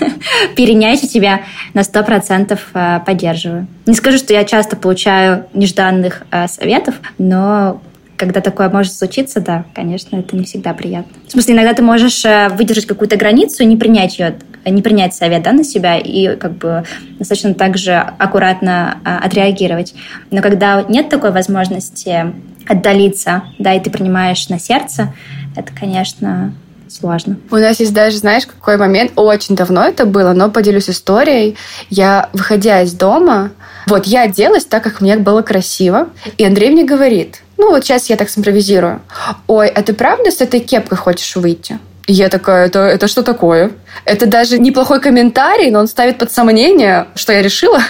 перенять 0.56 1.04
у 1.04 1.06
тебя. 1.06 1.42
На 1.74 1.84
сто 1.84 2.02
процентов 2.02 2.70
э, 2.74 2.98
поддерживаю. 3.06 3.68
Не 3.86 3.94
скажу, 3.94 4.18
что 4.18 4.32
я 4.32 4.42
часто 4.42 4.74
получаю 4.74 5.46
нежданных 5.54 6.22
э, 6.32 6.48
советов, 6.48 6.96
но 7.18 7.80
когда 8.16 8.40
такое 8.40 8.68
может 8.68 8.92
случиться, 8.92 9.40
да, 9.40 9.64
конечно, 9.74 10.16
это 10.16 10.36
не 10.36 10.44
всегда 10.44 10.74
приятно. 10.74 11.12
В 11.26 11.32
смысле, 11.32 11.54
иногда 11.54 11.74
ты 11.74 11.82
можешь 11.82 12.24
э, 12.24 12.48
выдержать 12.50 12.86
какую-то 12.86 13.16
границу 13.16 13.64
не 13.64 13.76
принять 13.76 14.18
ее, 14.18 14.36
не 14.64 14.82
принять 14.82 15.14
совет 15.14 15.42
да, 15.42 15.52
на 15.52 15.64
себя 15.64 15.98
и 15.98 16.36
как 16.36 16.52
бы 16.52 16.84
достаточно 17.18 17.54
также 17.54 17.94
аккуратно 17.94 18.98
а, 19.04 19.18
отреагировать. 19.18 19.94
Но 20.30 20.40
когда 20.40 20.82
нет 20.82 21.08
такой 21.08 21.32
возможности 21.32 22.32
отдалиться, 22.68 23.42
да, 23.58 23.74
и 23.74 23.80
ты 23.80 23.90
принимаешь 23.90 24.48
на 24.48 24.60
сердце, 24.60 25.12
это, 25.56 25.72
конечно, 25.78 26.54
сложно. 26.88 27.36
У 27.50 27.56
нас 27.56 27.80
есть 27.80 27.92
даже, 27.92 28.18
знаешь, 28.18 28.46
какой 28.46 28.76
момент, 28.76 29.12
очень 29.16 29.56
давно 29.56 29.84
это 29.84 30.04
было, 30.04 30.32
но 30.32 30.50
поделюсь 30.50 30.90
историей. 30.90 31.56
Я, 31.90 32.28
выходя 32.32 32.82
из 32.82 32.92
дома, 32.92 33.50
вот 33.86 34.06
я 34.06 34.22
оделась 34.22 34.64
так, 34.64 34.84
как 34.84 35.00
мне 35.00 35.16
было 35.16 35.42
красиво, 35.42 36.08
и 36.38 36.44
Андрей 36.44 36.70
мне 36.70 36.84
говорит, 36.84 37.42
ну 37.62 37.70
вот 37.70 37.84
сейчас 37.84 38.10
я 38.10 38.16
так 38.16 38.28
симпровизирую. 38.28 39.00
Ой, 39.46 39.68
а 39.68 39.82
ты 39.82 39.92
правда 39.92 40.32
с 40.32 40.40
этой 40.40 40.58
кепкой 40.58 40.98
хочешь 40.98 41.36
выйти? 41.36 41.78
Я 42.08 42.28
такая, 42.28 42.66
это, 42.66 42.80
это 42.80 43.06
что 43.06 43.22
такое? 43.22 43.70
Это 44.04 44.26
даже 44.26 44.58
неплохой 44.58 45.00
комментарий, 45.00 45.70
но 45.70 45.78
он 45.78 45.86
ставит 45.86 46.18
под 46.18 46.32
сомнение, 46.32 47.06
что 47.14 47.32
я 47.32 47.40
решила. 47.40 47.80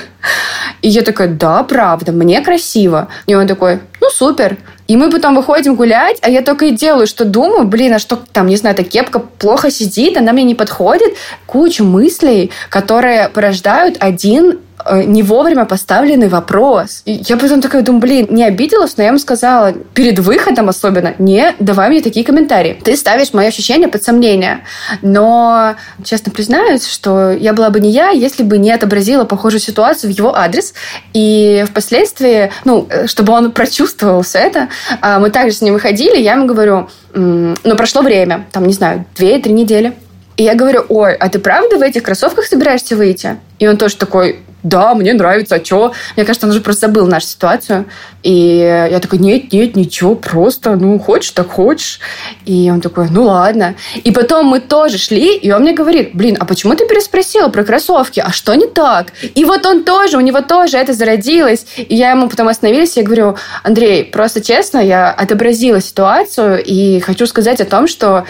И 0.83 0.91
я 0.91 1.01
такая, 1.01 1.29
да, 1.29 1.63
правда, 1.63 2.13
мне 2.13 2.43
красиво. 2.43 3.09
И 3.27 3.35
он 3.35 3.47
такой, 3.47 3.81
ну 4.03 4.11
супер. 4.11 4.59
И 4.89 4.97
мы 4.97 5.11
потом 5.11 5.35
выходим 5.35 5.75
гулять, 5.75 6.19
а 6.21 6.29
я 6.29 6.43
только 6.43 6.67
и 6.67 6.73
делаю, 6.73 7.07
что 7.07 7.25
думаю, 7.25 7.67
блин, 7.67 7.95
а 7.95 7.99
что 7.99 8.17
там, 8.31 8.49
не 8.49 8.57
знаю, 8.57 8.75
эта 8.75 8.85
кепка 8.85 9.21
плохо 9.21 9.71
сидит, 9.71 10.19
она 10.19 10.35
мне 10.35 10.45
не 10.45 10.55
подходит. 10.55 11.15
Кучу 11.47 11.83
мыслей, 11.83 12.51
которые 12.69 13.31
порождают 13.31 13.97
один 14.01 14.59
не 15.05 15.23
вовремя 15.23 15.65
поставленный 15.65 16.29
вопрос. 16.29 17.03
И 17.05 17.23
я 17.27 17.37
потом 17.37 17.61
такая 17.61 17.83
думаю, 17.83 18.01
блин, 18.01 18.27
не 18.31 18.45
обиделась, 18.45 18.97
но 18.97 19.03
я 19.03 19.09
ему 19.09 19.19
сказала, 19.19 19.73
перед 19.73 20.19
выходом 20.19 20.69
особенно, 20.69 21.15
не 21.19 21.55
давай 21.59 21.89
мне 21.89 22.01
такие 22.01 22.25
комментарии. 22.25 22.81
Ты 22.83 22.97
ставишь 22.97 23.33
мои 23.33 23.47
ощущения 23.47 23.89
под 23.89 24.03
сомнение. 24.03 24.65
Но, 25.03 25.77
честно 26.05 26.33
признаюсь, 26.33 26.87
что 26.87 27.31
я 27.31 27.53
была 27.53 27.71
бы 27.71 27.81
не 27.81 27.91
я, 27.91 28.11
если 28.11 28.43
бы 28.43 28.59
не 28.59 28.73
отобразила 28.73 29.25
похожую 29.25 29.61
ситуацию 29.61 30.13
в 30.13 30.17
его 30.17 30.37
адрес. 30.37 30.75
И 31.13 31.65
впоследствии, 31.69 32.51
ну, 32.65 32.87
э, 32.89 33.07
чтобы 33.07 33.33
он 33.33 33.53
прочувствовал 33.53 34.23
все 34.23 34.39
это, 34.39 34.69
а, 35.01 35.19
мы 35.19 35.31
также 35.31 35.57
с 35.57 35.61
ним 35.61 35.75
выходили, 35.75 36.19
я 36.19 36.33
ему 36.33 36.47
говорю, 36.47 36.89
но 37.15 37.77
прошло 37.77 38.03
время, 38.03 38.47
там, 38.53 38.67
не 38.67 38.73
знаю, 38.73 39.05
две-три 39.17 39.53
недели. 39.53 39.93
И 40.37 40.45
я 40.45 40.55
говорю, 40.55 40.85
ой, 40.89 41.15
а 41.15 41.29
ты 41.29 41.39
правда 41.39 41.77
в 41.77 41.83
этих 41.83 42.03
кроссовках 42.03 42.47
собираешься 42.47 42.97
выйти? 42.97 43.37
И 43.59 43.69
он 43.69 43.77
тоже 43.77 43.97
такой, 43.97 44.41
да, 44.63 44.95
мне 44.95 45.13
нравится, 45.13 45.57
а 45.57 45.65
что? 45.65 45.93
Мне 46.17 46.25
кажется, 46.25 46.47
он 46.47 46.53
уже 46.53 46.61
просто 46.61 46.87
забыл 46.87 47.07
нашу 47.07 47.27
ситуацию. 47.27 47.87
И 48.23 48.59
я 48.59 49.01
такой, 49.01 49.19
нет, 49.19 49.53
нет, 49.53 49.75
ничего, 49.75 50.15
просто, 50.15 50.77
ну, 50.77 50.99
хочешь, 50.99 51.33
так 51.33 51.51
хочешь. 51.51 51.99
И 52.47 52.71
он 52.71 52.81
такой, 52.81 53.09
ну, 53.11 53.25
ладно. 53.25 53.75
И 54.05 54.13
потом 54.13 54.47
мы 54.47 54.61
тоже 54.61 54.99
шли, 54.99 55.37
и 55.37 55.51
он 55.51 55.63
мне 55.63 55.73
говорит, 55.73 56.11
блин, 56.15 56.37
а 56.39 56.45
почему 56.45 56.75
ты 56.75 56.87
переспросила 56.87 57.49
про 57.49 57.65
кроссовки? 57.65 58.21
А 58.21 58.31
что 58.31 58.55
не 58.55 58.67
так? 58.67 59.09
И 59.35 59.45
вот 59.45 59.67
он 59.67 59.83
тоже, 59.85 60.17
у 60.17 60.21
него 60.21 60.41
тоже 60.41 60.77
это 60.77 60.93
зародилось. 60.93 61.67
И 61.77 61.97
я 61.97 62.13
ему 62.13 62.29
потом 62.29 62.49
остановилась, 62.49 62.97
я 62.97 63.03
говорю, 63.03 63.37
Андрей, 63.65 64.05
просто 64.05 64.41
честно, 64.41 64.79
я 64.79 65.11
отобразила 65.11 65.81
ситуацию, 65.81 66.63
и 66.65 67.01
хочу 67.01 67.27
сказать 67.27 67.61
о 67.61 67.65
том, 67.65 67.89
что 67.89 68.25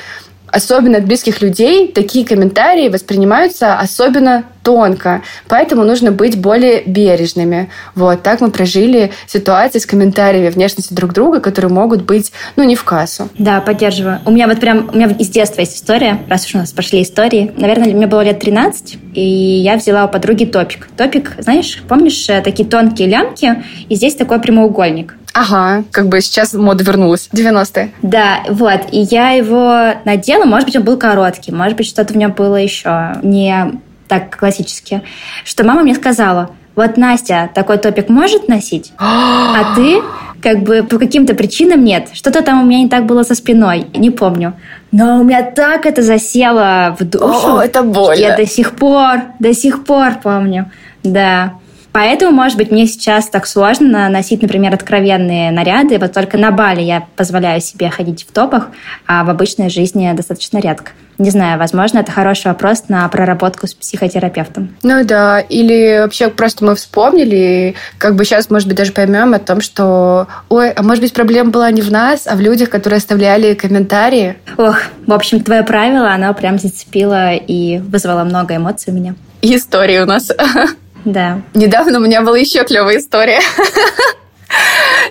особенно 0.52 0.98
от 0.98 1.06
близких 1.06 1.42
людей, 1.42 1.88
такие 1.88 2.24
комментарии 2.24 2.88
воспринимаются 2.88 3.74
особенно 3.78 4.44
тонко. 4.62 5.22
Поэтому 5.48 5.82
нужно 5.82 6.12
быть 6.12 6.40
более 6.40 6.82
бережными. 6.84 7.70
Вот 7.94 8.22
так 8.22 8.40
мы 8.40 8.50
прожили 8.50 9.10
ситуации 9.26 9.78
с 9.78 9.86
комментариями 9.86 10.50
внешности 10.50 10.94
друг 10.94 11.12
друга, 11.12 11.40
которые 11.40 11.72
могут 11.72 12.02
быть, 12.02 12.32
ну, 12.54 12.62
не 12.62 12.76
в 12.76 12.84
кассу. 12.84 13.28
Да, 13.38 13.60
поддерживаю. 13.60 14.20
У 14.24 14.30
меня 14.30 14.46
вот 14.46 14.60
прям, 14.60 14.90
у 14.92 14.96
меня 14.96 15.08
из 15.08 15.28
детства 15.30 15.62
есть 15.62 15.76
история, 15.76 16.20
раз 16.28 16.46
уж 16.46 16.54
у 16.54 16.58
нас 16.58 16.70
пошли 16.70 17.02
истории. 17.02 17.52
Наверное, 17.56 17.92
мне 17.92 18.06
было 18.06 18.20
лет 18.20 18.38
13, 18.38 18.98
и 19.14 19.20
я 19.20 19.76
взяла 19.76 20.04
у 20.04 20.08
подруги 20.08 20.44
топик. 20.44 20.88
Топик, 20.96 21.36
знаешь, 21.38 21.82
помнишь, 21.88 22.28
э, 22.28 22.40
такие 22.42 22.68
тонкие 22.68 23.08
лямки, 23.08 23.64
и 23.88 23.94
здесь 23.96 24.14
такой 24.14 24.40
прямоугольник. 24.40 25.16
Ага, 25.34 25.84
как 25.90 26.08
бы 26.08 26.20
сейчас 26.20 26.52
мода 26.52 26.84
вернулась. 26.84 27.28
90-е. 27.32 27.90
Да, 28.02 28.40
вот. 28.48 28.80
И 28.92 29.00
я 29.00 29.30
его 29.30 29.94
надела. 30.04 30.44
Может 30.44 30.66
быть, 30.66 30.76
он 30.76 30.84
был 30.84 30.98
короткий. 30.98 31.52
Может 31.52 31.76
быть, 31.76 31.86
что-то 31.86 32.12
в 32.12 32.16
нем 32.16 32.32
было 32.32 32.56
еще 32.56 33.16
не 33.22 33.80
так 34.08 34.36
классически. 34.36 35.02
Что 35.44 35.64
мама 35.64 35.82
мне 35.82 35.94
сказала, 35.94 36.50
вот 36.74 36.96
Настя 36.96 37.50
такой 37.54 37.78
топик 37.78 38.08
может 38.08 38.48
носить, 38.48 38.92
а 38.98 39.74
ты 39.76 40.02
как 40.42 40.62
бы 40.62 40.82
по 40.82 40.98
каким-то 40.98 41.34
причинам 41.34 41.84
нет. 41.84 42.08
Что-то 42.12 42.42
там 42.42 42.62
у 42.62 42.66
меня 42.66 42.80
не 42.80 42.88
так 42.88 43.06
было 43.06 43.22
со 43.22 43.34
спиной, 43.34 43.86
не 43.94 44.10
помню. 44.10 44.54
Но 44.90 45.20
у 45.20 45.24
меня 45.24 45.42
так 45.42 45.86
это 45.86 46.02
засело 46.02 46.96
в 46.98 47.04
душу. 47.04 47.56
О, 47.56 47.62
это 47.62 47.82
больно. 47.82 48.20
Я 48.20 48.36
до 48.36 48.44
сих 48.44 48.72
пор, 48.72 49.22
до 49.38 49.54
сих 49.54 49.84
пор 49.84 50.14
помню. 50.22 50.70
Да. 51.04 51.54
Поэтому, 51.92 52.32
может 52.32 52.56
быть, 52.56 52.70
мне 52.70 52.86
сейчас 52.86 53.28
так 53.28 53.46
сложно 53.46 54.08
носить, 54.08 54.42
например, 54.42 54.74
откровенные 54.74 55.50
наряды. 55.50 55.98
Вот 55.98 56.12
только 56.12 56.38
на 56.38 56.50
Бали 56.50 56.80
я 56.80 57.06
позволяю 57.16 57.60
себе 57.60 57.90
ходить 57.90 58.26
в 58.28 58.32
топах, 58.32 58.68
а 59.06 59.24
в 59.24 59.30
обычной 59.30 59.68
жизни 59.68 60.10
достаточно 60.14 60.58
редко. 60.58 60.92
Не 61.18 61.30
знаю, 61.30 61.58
возможно, 61.58 61.98
это 61.98 62.10
хороший 62.10 62.48
вопрос 62.48 62.84
на 62.88 63.06
проработку 63.08 63.66
с 63.66 63.74
психотерапевтом. 63.74 64.74
Ну 64.82 65.04
да, 65.04 65.40
или 65.40 66.00
вообще 66.00 66.28
просто 66.28 66.64
мы 66.64 66.74
вспомнили, 66.74 67.74
как 67.98 68.16
бы 68.16 68.24
сейчас, 68.24 68.48
может 68.48 68.66
быть, 68.66 68.78
даже 68.78 68.92
поймем 68.92 69.34
о 69.34 69.38
том, 69.38 69.60
что, 69.60 70.26
ой, 70.48 70.70
а 70.70 70.82
может 70.82 71.02
быть, 71.02 71.12
проблема 71.12 71.50
была 71.50 71.70
не 71.70 71.82
в 71.82 71.92
нас, 71.92 72.26
а 72.26 72.34
в 72.34 72.40
людях, 72.40 72.70
которые 72.70 72.96
оставляли 72.96 73.54
комментарии. 73.54 74.36
Ох, 74.56 74.78
в 75.06 75.12
общем, 75.12 75.42
твое 75.42 75.62
правило, 75.62 76.10
оно 76.10 76.32
прям 76.32 76.58
зацепило 76.58 77.34
и 77.34 77.78
вызвало 77.78 78.24
много 78.24 78.56
эмоций 78.56 78.92
у 78.92 78.96
меня. 78.96 79.14
истории 79.42 79.98
у 79.98 80.06
нас. 80.06 80.30
Да. 81.04 81.42
Недавно 81.54 81.98
у 81.98 82.02
меня 82.02 82.22
была 82.22 82.38
еще 82.38 82.64
клевая 82.64 82.98
история. 82.98 83.40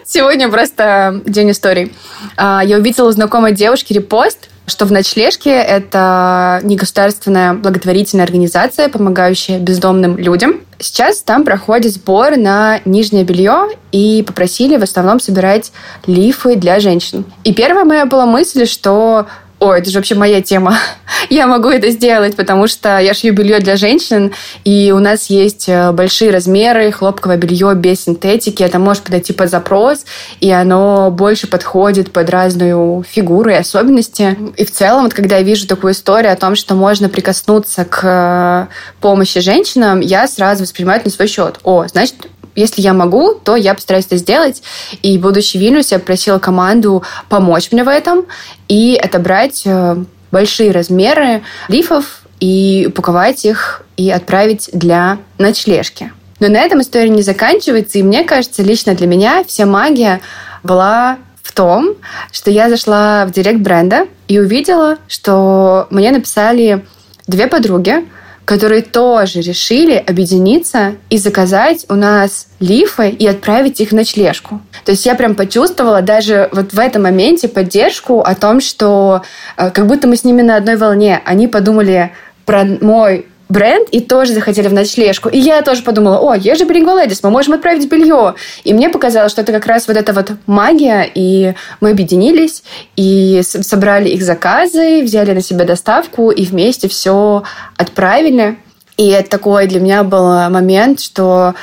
Сегодня 0.05 0.49
просто 0.49 1.21
день 1.25 1.51
историй. 1.51 1.93
А, 2.37 2.61
я 2.63 2.77
увидела 2.77 3.07
у 3.07 3.11
знакомой 3.11 3.53
девушки 3.53 3.93
репост, 3.93 4.49
что 4.67 4.85
в 4.85 4.91
ночлежке 4.91 5.51
это 5.51 6.59
негосударственная 6.63 7.53
благотворительная 7.53 8.25
организация, 8.25 8.89
помогающая 8.89 9.59
бездомным 9.59 10.17
людям. 10.17 10.61
Сейчас 10.79 11.21
там 11.21 11.43
проходит 11.43 11.93
сбор 11.93 12.37
на 12.37 12.79
нижнее 12.85 13.23
белье 13.23 13.69
и 13.91 14.23
попросили 14.25 14.77
в 14.77 14.83
основном 14.83 15.19
собирать 15.19 15.71
лифы 16.05 16.55
для 16.55 16.79
женщин. 16.79 17.25
И 17.43 17.53
первая 17.53 17.85
моя 17.85 18.05
была 18.05 18.25
мысль, 18.25 18.65
что 18.65 19.27
Ой, 19.61 19.77
это 19.77 19.91
же 19.91 19.99
вообще 19.99 20.15
моя 20.15 20.41
тема. 20.41 20.75
я 21.29 21.45
могу 21.45 21.69
это 21.69 21.91
сделать, 21.91 22.35
потому 22.35 22.65
что 22.65 22.97
я 22.97 23.13
шью 23.13 23.31
белье 23.31 23.59
для 23.59 23.75
женщин, 23.75 24.33
и 24.63 24.91
у 24.91 24.97
нас 24.97 25.29
есть 25.29 25.69
э, 25.69 25.91
большие 25.91 26.31
размеры, 26.31 26.91
хлопковое 26.91 27.37
белье 27.37 27.75
без 27.75 28.05
синтетики. 28.05 28.63
Это 28.63 28.79
может 28.79 29.03
подойти 29.03 29.33
под 29.33 29.51
запрос, 29.51 30.05
и 30.39 30.49
оно 30.49 31.11
больше 31.11 31.45
подходит 31.45 32.11
под 32.11 32.31
разную 32.31 33.03
фигуру 33.07 33.51
и 33.51 33.53
особенности. 33.53 34.35
И 34.57 34.65
в 34.65 34.71
целом, 34.71 35.03
вот 35.03 35.13
когда 35.13 35.37
я 35.37 35.43
вижу 35.43 35.67
такую 35.67 35.93
историю 35.93 36.33
о 36.33 36.37
том, 36.37 36.55
что 36.55 36.73
можно 36.73 37.07
прикоснуться 37.07 37.85
к 37.85 37.99
э, 38.03 38.73
помощи 38.99 39.41
женщинам, 39.41 39.99
я 39.99 40.27
сразу 40.27 40.63
воспринимаю 40.63 41.01
это 41.01 41.09
на 41.09 41.13
свой 41.13 41.27
счет. 41.27 41.59
О, 41.63 41.85
значит, 41.87 42.15
если 42.55 42.81
я 42.81 42.93
могу, 42.93 43.33
то 43.33 43.55
я 43.55 43.73
постараюсь 43.73 44.05
это 44.05 44.17
сделать. 44.17 44.61
И 45.01 45.17
будучи 45.17 45.57
в 45.57 45.61
Вильнюсе, 45.61 45.95
я 45.95 45.99
просила 45.99 46.39
команду 46.39 47.03
помочь 47.29 47.71
мне 47.71 47.83
в 47.83 47.87
этом 47.89 48.25
и 48.67 48.99
отобрать 49.01 49.63
э, 49.65 49.97
большие 50.31 50.71
размеры 50.71 51.43
лифов 51.67 52.21
и 52.39 52.85
упаковать 52.89 53.45
их 53.45 53.83
и 53.97 54.09
отправить 54.09 54.69
для 54.73 55.19
ночлежки. 55.37 56.11
Но 56.39 56.47
на 56.47 56.57
этом 56.57 56.81
история 56.81 57.09
не 57.09 57.21
заканчивается, 57.21 57.99
и 57.99 58.03
мне 58.03 58.23
кажется, 58.23 58.63
лично 58.63 58.95
для 58.95 59.05
меня 59.05 59.43
вся 59.47 59.65
магия 59.67 60.21
была 60.63 61.19
в 61.43 61.51
том, 61.51 61.95
что 62.31 62.49
я 62.49 62.69
зашла 62.69 63.25
в 63.25 63.31
директ 63.31 63.59
бренда 63.59 64.07
и 64.27 64.39
увидела, 64.39 64.97
что 65.07 65.87
мне 65.91 66.11
написали 66.11 66.85
две 67.27 67.47
подруги, 67.47 68.05
которые 68.45 68.81
тоже 68.81 69.41
решили 69.41 69.93
объединиться 69.95 70.95
и 71.09 71.17
заказать 71.17 71.85
у 71.89 71.95
нас 71.95 72.47
лифы 72.59 73.09
и 73.09 73.27
отправить 73.27 73.79
их 73.79 73.89
в 73.89 73.95
ночлежку. 73.95 74.61
То 74.85 74.91
есть 74.91 75.05
я 75.05 75.15
прям 75.15 75.35
почувствовала 75.35 76.01
даже 76.01 76.49
вот 76.51 76.73
в 76.73 76.79
этом 76.79 77.03
моменте 77.03 77.47
поддержку 77.47 78.21
о 78.21 78.35
том, 78.35 78.59
что 78.59 79.21
э, 79.57 79.69
как 79.71 79.87
будто 79.87 80.07
мы 80.07 80.15
с 80.15 80.23
ними 80.23 80.41
на 80.41 80.57
одной 80.57 80.75
волне. 80.75 81.21
Они 81.25 81.47
подумали 81.47 82.11
про 82.45 82.65
мой 82.65 83.27
бренд 83.51 83.89
и 83.91 83.99
тоже 83.99 84.33
захотели 84.33 84.67
в 84.67 84.73
ночлежку. 84.73 85.29
И 85.29 85.37
я 85.37 85.61
тоже 85.61 85.83
подумала, 85.83 86.19
о, 86.19 86.35
есть 86.35 86.61
же 86.61 86.67
Bilingual 86.67 87.01
мы 87.23 87.29
можем 87.29 87.53
отправить 87.53 87.89
белье. 87.89 88.35
И 88.63 88.73
мне 88.73 88.89
показалось, 88.89 89.31
что 89.31 89.41
это 89.41 89.51
как 89.51 89.65
раз 89.65 89.87
вот 89.87 89.97
эта 89.97 90.13
вот 90.13 90.31
магия, 90.47 91.09
и 91.13 91.53
мы 91.79 91.91
объединились, 91.91 92.63
и 92.95 93.41
собрали 93.43 94.09
их 94.09 94.23
заказы, 94.23 95.03
взяли 95.03 95.33
на 95.33 95.41
себя 95.41 95.65
доставку, 95.65 96.31
и 96.31 96.45
вместе 96.45 96.87
все 96.87 97.43
отправили. 97.77 98.57
И 98.97 99.09
это 99.09 99.29
такой 99.29 99.67
для 99.67 99.79
меня 99.79 100.03
был 100.03 100.49
момент, 100.49 100.99
что 100.99 101.55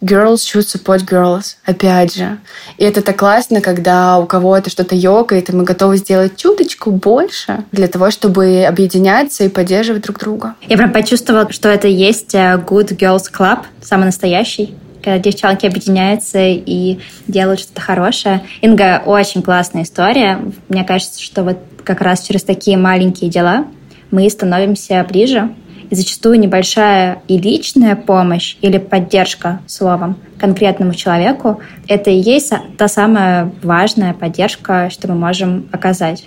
girls 0.00 0.44
should 0.44 0.66
support 0.66 1.04
girls, 1.04 1.56
опять 1.64 2.14
же. 2.14 2.38
И 2.76 2.84
это 2.84 3.02
так 3.02 3.18
классно, 3.18 3.60
когда 3.60 4.18
у 4.18 4.26
кого-то 4.26 4.70
что-то 4.70 4.94
ёкает, 4.94 5.50
и 5.50 5.52
мы 5.52 5.64
готовы 5.64 5.96
сделать 5.96 6.36
чуточку 6.36 6.90
больше 6.90 7.64
для 7.72 7.88
того, 7.88 8.10
чтобы 8.10 8.64
объединяться 8.64 9.44
и 9.44 9.48
поддерживать 9.48 10.02
друг 10.02 10.18
друга. 10.18 10.54
Я 10.68 10.76
прям 10.76 10.92
почувствовала, 10.92 11.50
что 11.52 11.68
это 11.68 11.88
есть 11.88 12.34
э, 12.34 12.62
Good 12.64 12.96
Girls 12.96 13.24
Club, 13.32 13.64
самый 13.82 14.06
настоящий 14.06 14.74
когда 15.02 15.18
девчонки 15.18 15.66
объединяются 15.66 16.38
и 16.40 16.98
делают 17.28 17.60
что-то 17.60 17.82
хорошее. 17.82 18.42
Инга, 18.62 19.02
очень 19.04 19.42
классная 19.42 19.82
история. 19.82 20.40
Мне 20.70 20.82
кажется, 20.82 21.20
что 21.20 21.42
вот 21.42 21.58
как 21.84 22.00
раз 22.00 22.22
через 22.22 22.42
такие 22.42 22.78
маленькие 22.78 23.28
дела 23.28 23.66
мы 24.10 24.28
становимся 24.30 25.04
ближе, 25.06 25.54
и 25.90 25.94
зачастую 25.94 26.38
небольшая 26.38 27.22
и 27.28 27.38
личная 27.38 27.96
помощь 27.96 28.56
или 28.60 28.78
поддержка 28.78 29.60
словом 29.66 30.16
конкретному 30.38 30.94
человеку– 30.94 31.60
это 31.88 32.10
и 32.10 32.16
есть 32.16 32.52
та 32.76 32.88
самая 32.88 33.52
важная 33.62 34.12
поддержка, 34.14 34.90
что 34.90 35.08
мы 35.08 35.14
можем 35.14 35.68
оказать. 35.72 36.24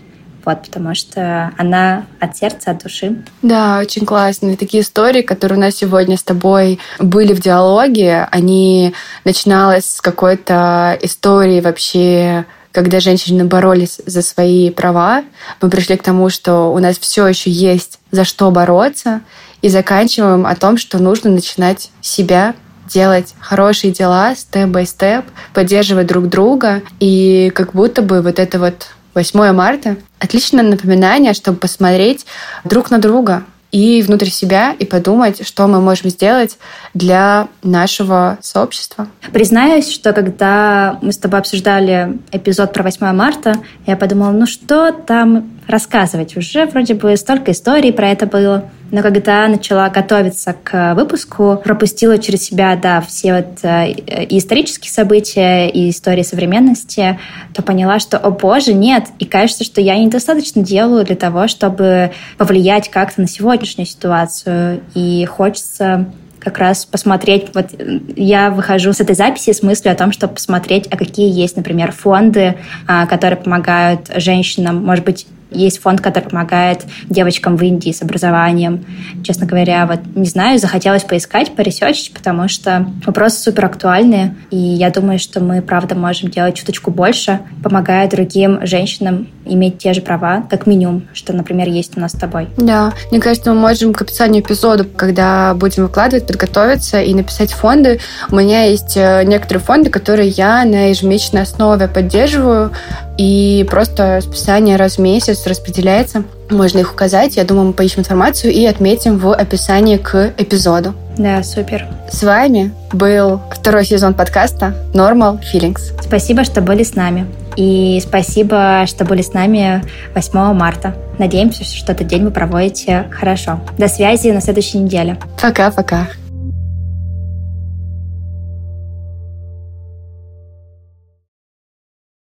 вот, 0.47 0.61
потому 0.61 0.95
что 0.95 1.51
она 1.57 2.05
от 2.21 2.37
сердца, 2.37 2.71
от 2.71 2.81
души. 2.81 3.21
Да, 3.41 3.79
очень 3.79 4.05
классные 4.05 4.55
такие 4.55 4.81
истории, 4.81 5.21
которые 5.21 5.57
у 5.57 5.61
нас 5.61 5.75
сегодня 5.75 6.15
с 6.15 6.23
тобой 6.23 6.79
были 6.99 7.33
в 7.33 7.41
диалоге, 7.41 8.29
они 8.31 8.93
начиналась 9.25 9.95
с 9.95 10.01
какой-то 10.01 10.97
истории 11.01 11.59
вообще 11.59 12.45
когда 12.71 12.99
женщины 12.99 13.43
боролись 13.43 13.99
за 14.05 14.21
свои 14.21 14.69
права, 14.69 15.23
мы 15.61 15.69
пришли 15.69 15.97
к 15.97 16.03
тому, 16.03 16.29
что 16.29 16.71
у 16.71 16.77
нас 16.77 16.99
все 16.99 17.25
еще 17.25 17.49
есть 17.49 17.99
за 18.11 18.23
что 18.23 18.51
бороться, 18.51 19.21
и 19.67 19.69
заканчиваем 19.69 20.45
о 20.45 20.55
том, 20.55 20.77
что 20.77 20.97
нужно 20.97 21.29
начинать 21.29 21.91
себя 21.99 22.55
делать 22.87 23.35
хорошие 23.41 23.91
дела 23.91 24.33
степ-бай-степ, 24.33 25.25
поддерживать 25.53 26.07
друг 26.07 26.29
друга. 26.29 26.81
И 27.01 27.51
как 27.53 27.73
будто 27.73 28.01
бы 28.01 28.21
вот 28.21 28.39
это 28.39 28.59
вот 28.59 28.87
8 29.13 29.51
марта 29.51 29.97
отличное 30.19 30.63
напоминание, 30.63 31.33
чтобы 31.33 31.57
посмотреть 31.57 32.25
друг 32.63 32.91
на 32.91 32.99
друга, 32.99 33.43
и 33.71 34.01
внутрь 34.01 34.29
себя 34.29 34.73
и 34.79 34.85
подумать, 34.85 35.45
что 35.45 35.67
мы 35.67 35.81
можем 35.81 36.09
сделать 36.09 36.57
для 36.93 37.49
нашего 37.63 38.37
сообщества. 38.41 39.07
Признаюсь, 39.33 39.91
что 39.91 40.13
когда 40.13 40.97
мы 41.01 41.11
с 41.11 41.17
тобой 41.17 41.39
обсуждали 41.39 42.17
эпизод 42.31 42.73
про 42.73 42.83
8 42.83 43.11
марта, 43.11 43.55
я 43.85 43.97
подумала, 43.97 44.31
ну 44.31 44.45
что 44.45 44.91
там 44.91 45.51
рассказывать? 45.67 46.37
Уже 46.37 46.65
вроде 46.65 46.93
бы 46.93 47.15
столько 47.17 47.51
историй 47.51 47.91
про 47.91 48.09
это 48.09 48.25
было. 48.25 48.69
Но 48.91 49.01
когда 49.01 49.47
начала 49.47 49.89
готовиться 49.89 50.55
к 50.63 50.93
выпуску, 50.95 51.59
пропустила 51.63 52.17
через 52.17 52.43
себя, 52.43 52.75
да, 52.75 53.01
все 53.01 53.35
вот 53.35 53.59
э, 53.63 53.91
и 53.91 54.37
исторические 54.37 54.91
события, 54.91 55.67
и 55.67 55.89
истории 55.89 56.23
современности, 56.23 57.19
то 57.53 57.61
поняла, 57.61 57.99
что, 57.99 58.17
о 58.17 58.31
боже, 58.31 58.73
нет, 58.73 59.07
и 59.19 59.25
кажется, 59.25 59.63
что 59.63 59.81
я 59.81 59.97
недостаточно 59.97 60.63
делаю 60.63 61.05
для 61.05 61.15
того, 61.15 61.47
чтобы 61.47 62.11
повлиять 62.37 62.89
как-то 62.89 63.21
на 63.21 63.27
сегодняшнюю 63.27 63.85
ситуацию. 63.87 64.81
И 64.93 65.25
хочется 65.25 66.07
как 66.39 66.59
раз 66.59 66.85
посмотреть, 66.85 67.47
вот 67.53 67.67
я 68.15 68.51
выхожу 68.51 68.93
с 68.93 69.01
этой 69.01 69.15
записи 69.15 69.51
с 69.51 69.63
мыслью 69.63 69.91
о 69.91 69.97
том, 69.97 70.13
чтобы 70.13 70.35
посмотреть, 70.35 70.87
а 70.89 70.95
какие 70.95 71.29
есть, 71.29 71.57
например, 71.57 71.91
фонды, 71.91 72.55
а, 72.87 73.05
которые 73.05 73.37
помогают 73.37 74.09
женщинам, 74.15 74.83
может 74.85 75.03
быть, 75.03 75.27
есть 75.51 75.79
фонд, 75.79 76.01
который 76.01 76.25
помогает 76.25 76.85
девочкам 77.09 77.57
в 77.57 77.63
Индии 77.63 77.91
с 77.91 78.01
образованием. 78.01 78.85
Честно 79.23 79.45
говоря, 79.45 79.85
вот 79.85 79.99
не 80.15 80.27
знаю, 80.27 80.59
захотелось 80.59 81.03
поискать, 81.03 81.55
поресечь, 81.55 82.11
потому 82.11 82.47
что 82.47 82.87
вопросы 83.05 83.41
супер 83.41 83.65
актуальные. 83.65 84.35
И 84.51 84.57
я 84.57 84.89
думаю, 84.89 85.19
что 85.19 85.39
мы, 85.39 85.61
правда, 85.61 85.95
можем 85.95 86.29
делать 86.29 86.55
чуточку 86.55 86.91
больше, 86.91 87.39
помогая 87.63 88.09
другим 88.09 88.65
женщинам 88.65 89.27
иметь 89.45 89.77
те 89.77 89.93
же 89.93 90.01
права, 90.01 90.43
как 90.49 90.67
минимум, 90.67 91.07
что, 91.13 91.33
например, 91.33 91.69
есть 91.69 91.97
у 91.97 91.99
нас 91.99 92.11
с 92.11 92.19
тобой. 92.19 92.49
Да, 92.57 92.93
мне 93.11 93.19
кажется, 93.19 93.53
мы 93.53 93.59
можем 93.59 93.93
к 93.93 94.01
описанию 94.01 94.43
эпизода, 94.43 94.83
когда 94.83 95.53
будем 95.53 95.83
выкладывать, 95.83 96.27
подготовиться 96.27 97.01
и 97.01 97.13
написать 97.13 97.51
фонды. 97.51 97.99
У 98.29 98.35
меня 98.35 98.65
есть 98.65 98.97
э, 98.97 99.23
некоторые 99.23 99.63
фонды, 99.63 99.89
которые 99.89 100.29
я 100.29 100.65
на 100.65 100.89
ежемесячной 100.89 101.43
основе 101.43 101.87
поддерживаю, 101.87 102.71
и 103.17 103.65
просто 103.69 104.19
списание 104.21 104.77
раз 104.77 104.97
в 104.97 105.01
месяц 105.01 105.45
распределяется. 105.47 106.23
Можно 106.49 106.79
их 106.79 106.91
указать. 106.91 107.35
Я 107.35 107.43
думаю, 107.43 107.67
мы 107.67 107.73
поищем 107.73 107.99
информацию 107.99 108.53
и 108.53 108.65
отметим 108.65 109.17
в 109.17 109.33
описании 109.33 109.97
к 109.97 110.33
эпизоду. 110.37 110.93
Да, 111.17 111.41
супер. 111.43 111.87
С 112.11 112.23
вами 112.23 112.71
был 112.93 113.41
второй 113.51 113.85
сезон 113.85 114.13
подкаста 114.13 114.75
Normal 114.93 115.39
Feelings. 115.41 115.81
Спасибо, 116.01 116.43
что 116.43 116.61
были 116.61 116.83
с 116.83 116.95
нами. 116.95 117.25
И 117.55 117.99
спасибо, 118.05 118.85
что 118.85 119.03
были 119.03 119.23
с 119.23 119.33
нами 119.33 119.83
8 120.13 120.53
марта. 120.53 120.95
Надеемся, 121.17 121.63
что 121.63 121.93
этот 121.93 122.05
день 122.05 122.23
вы 122.23 122.29
проводите 122.29 123.07
хорошо. 123.11 123.59
До 123.79 123.87
связи 123.87 124.27
на 124.27 124.41
следующей 124.41 124.77
неделе. 124.77 125.17
Пока-пока. 125.41 126.07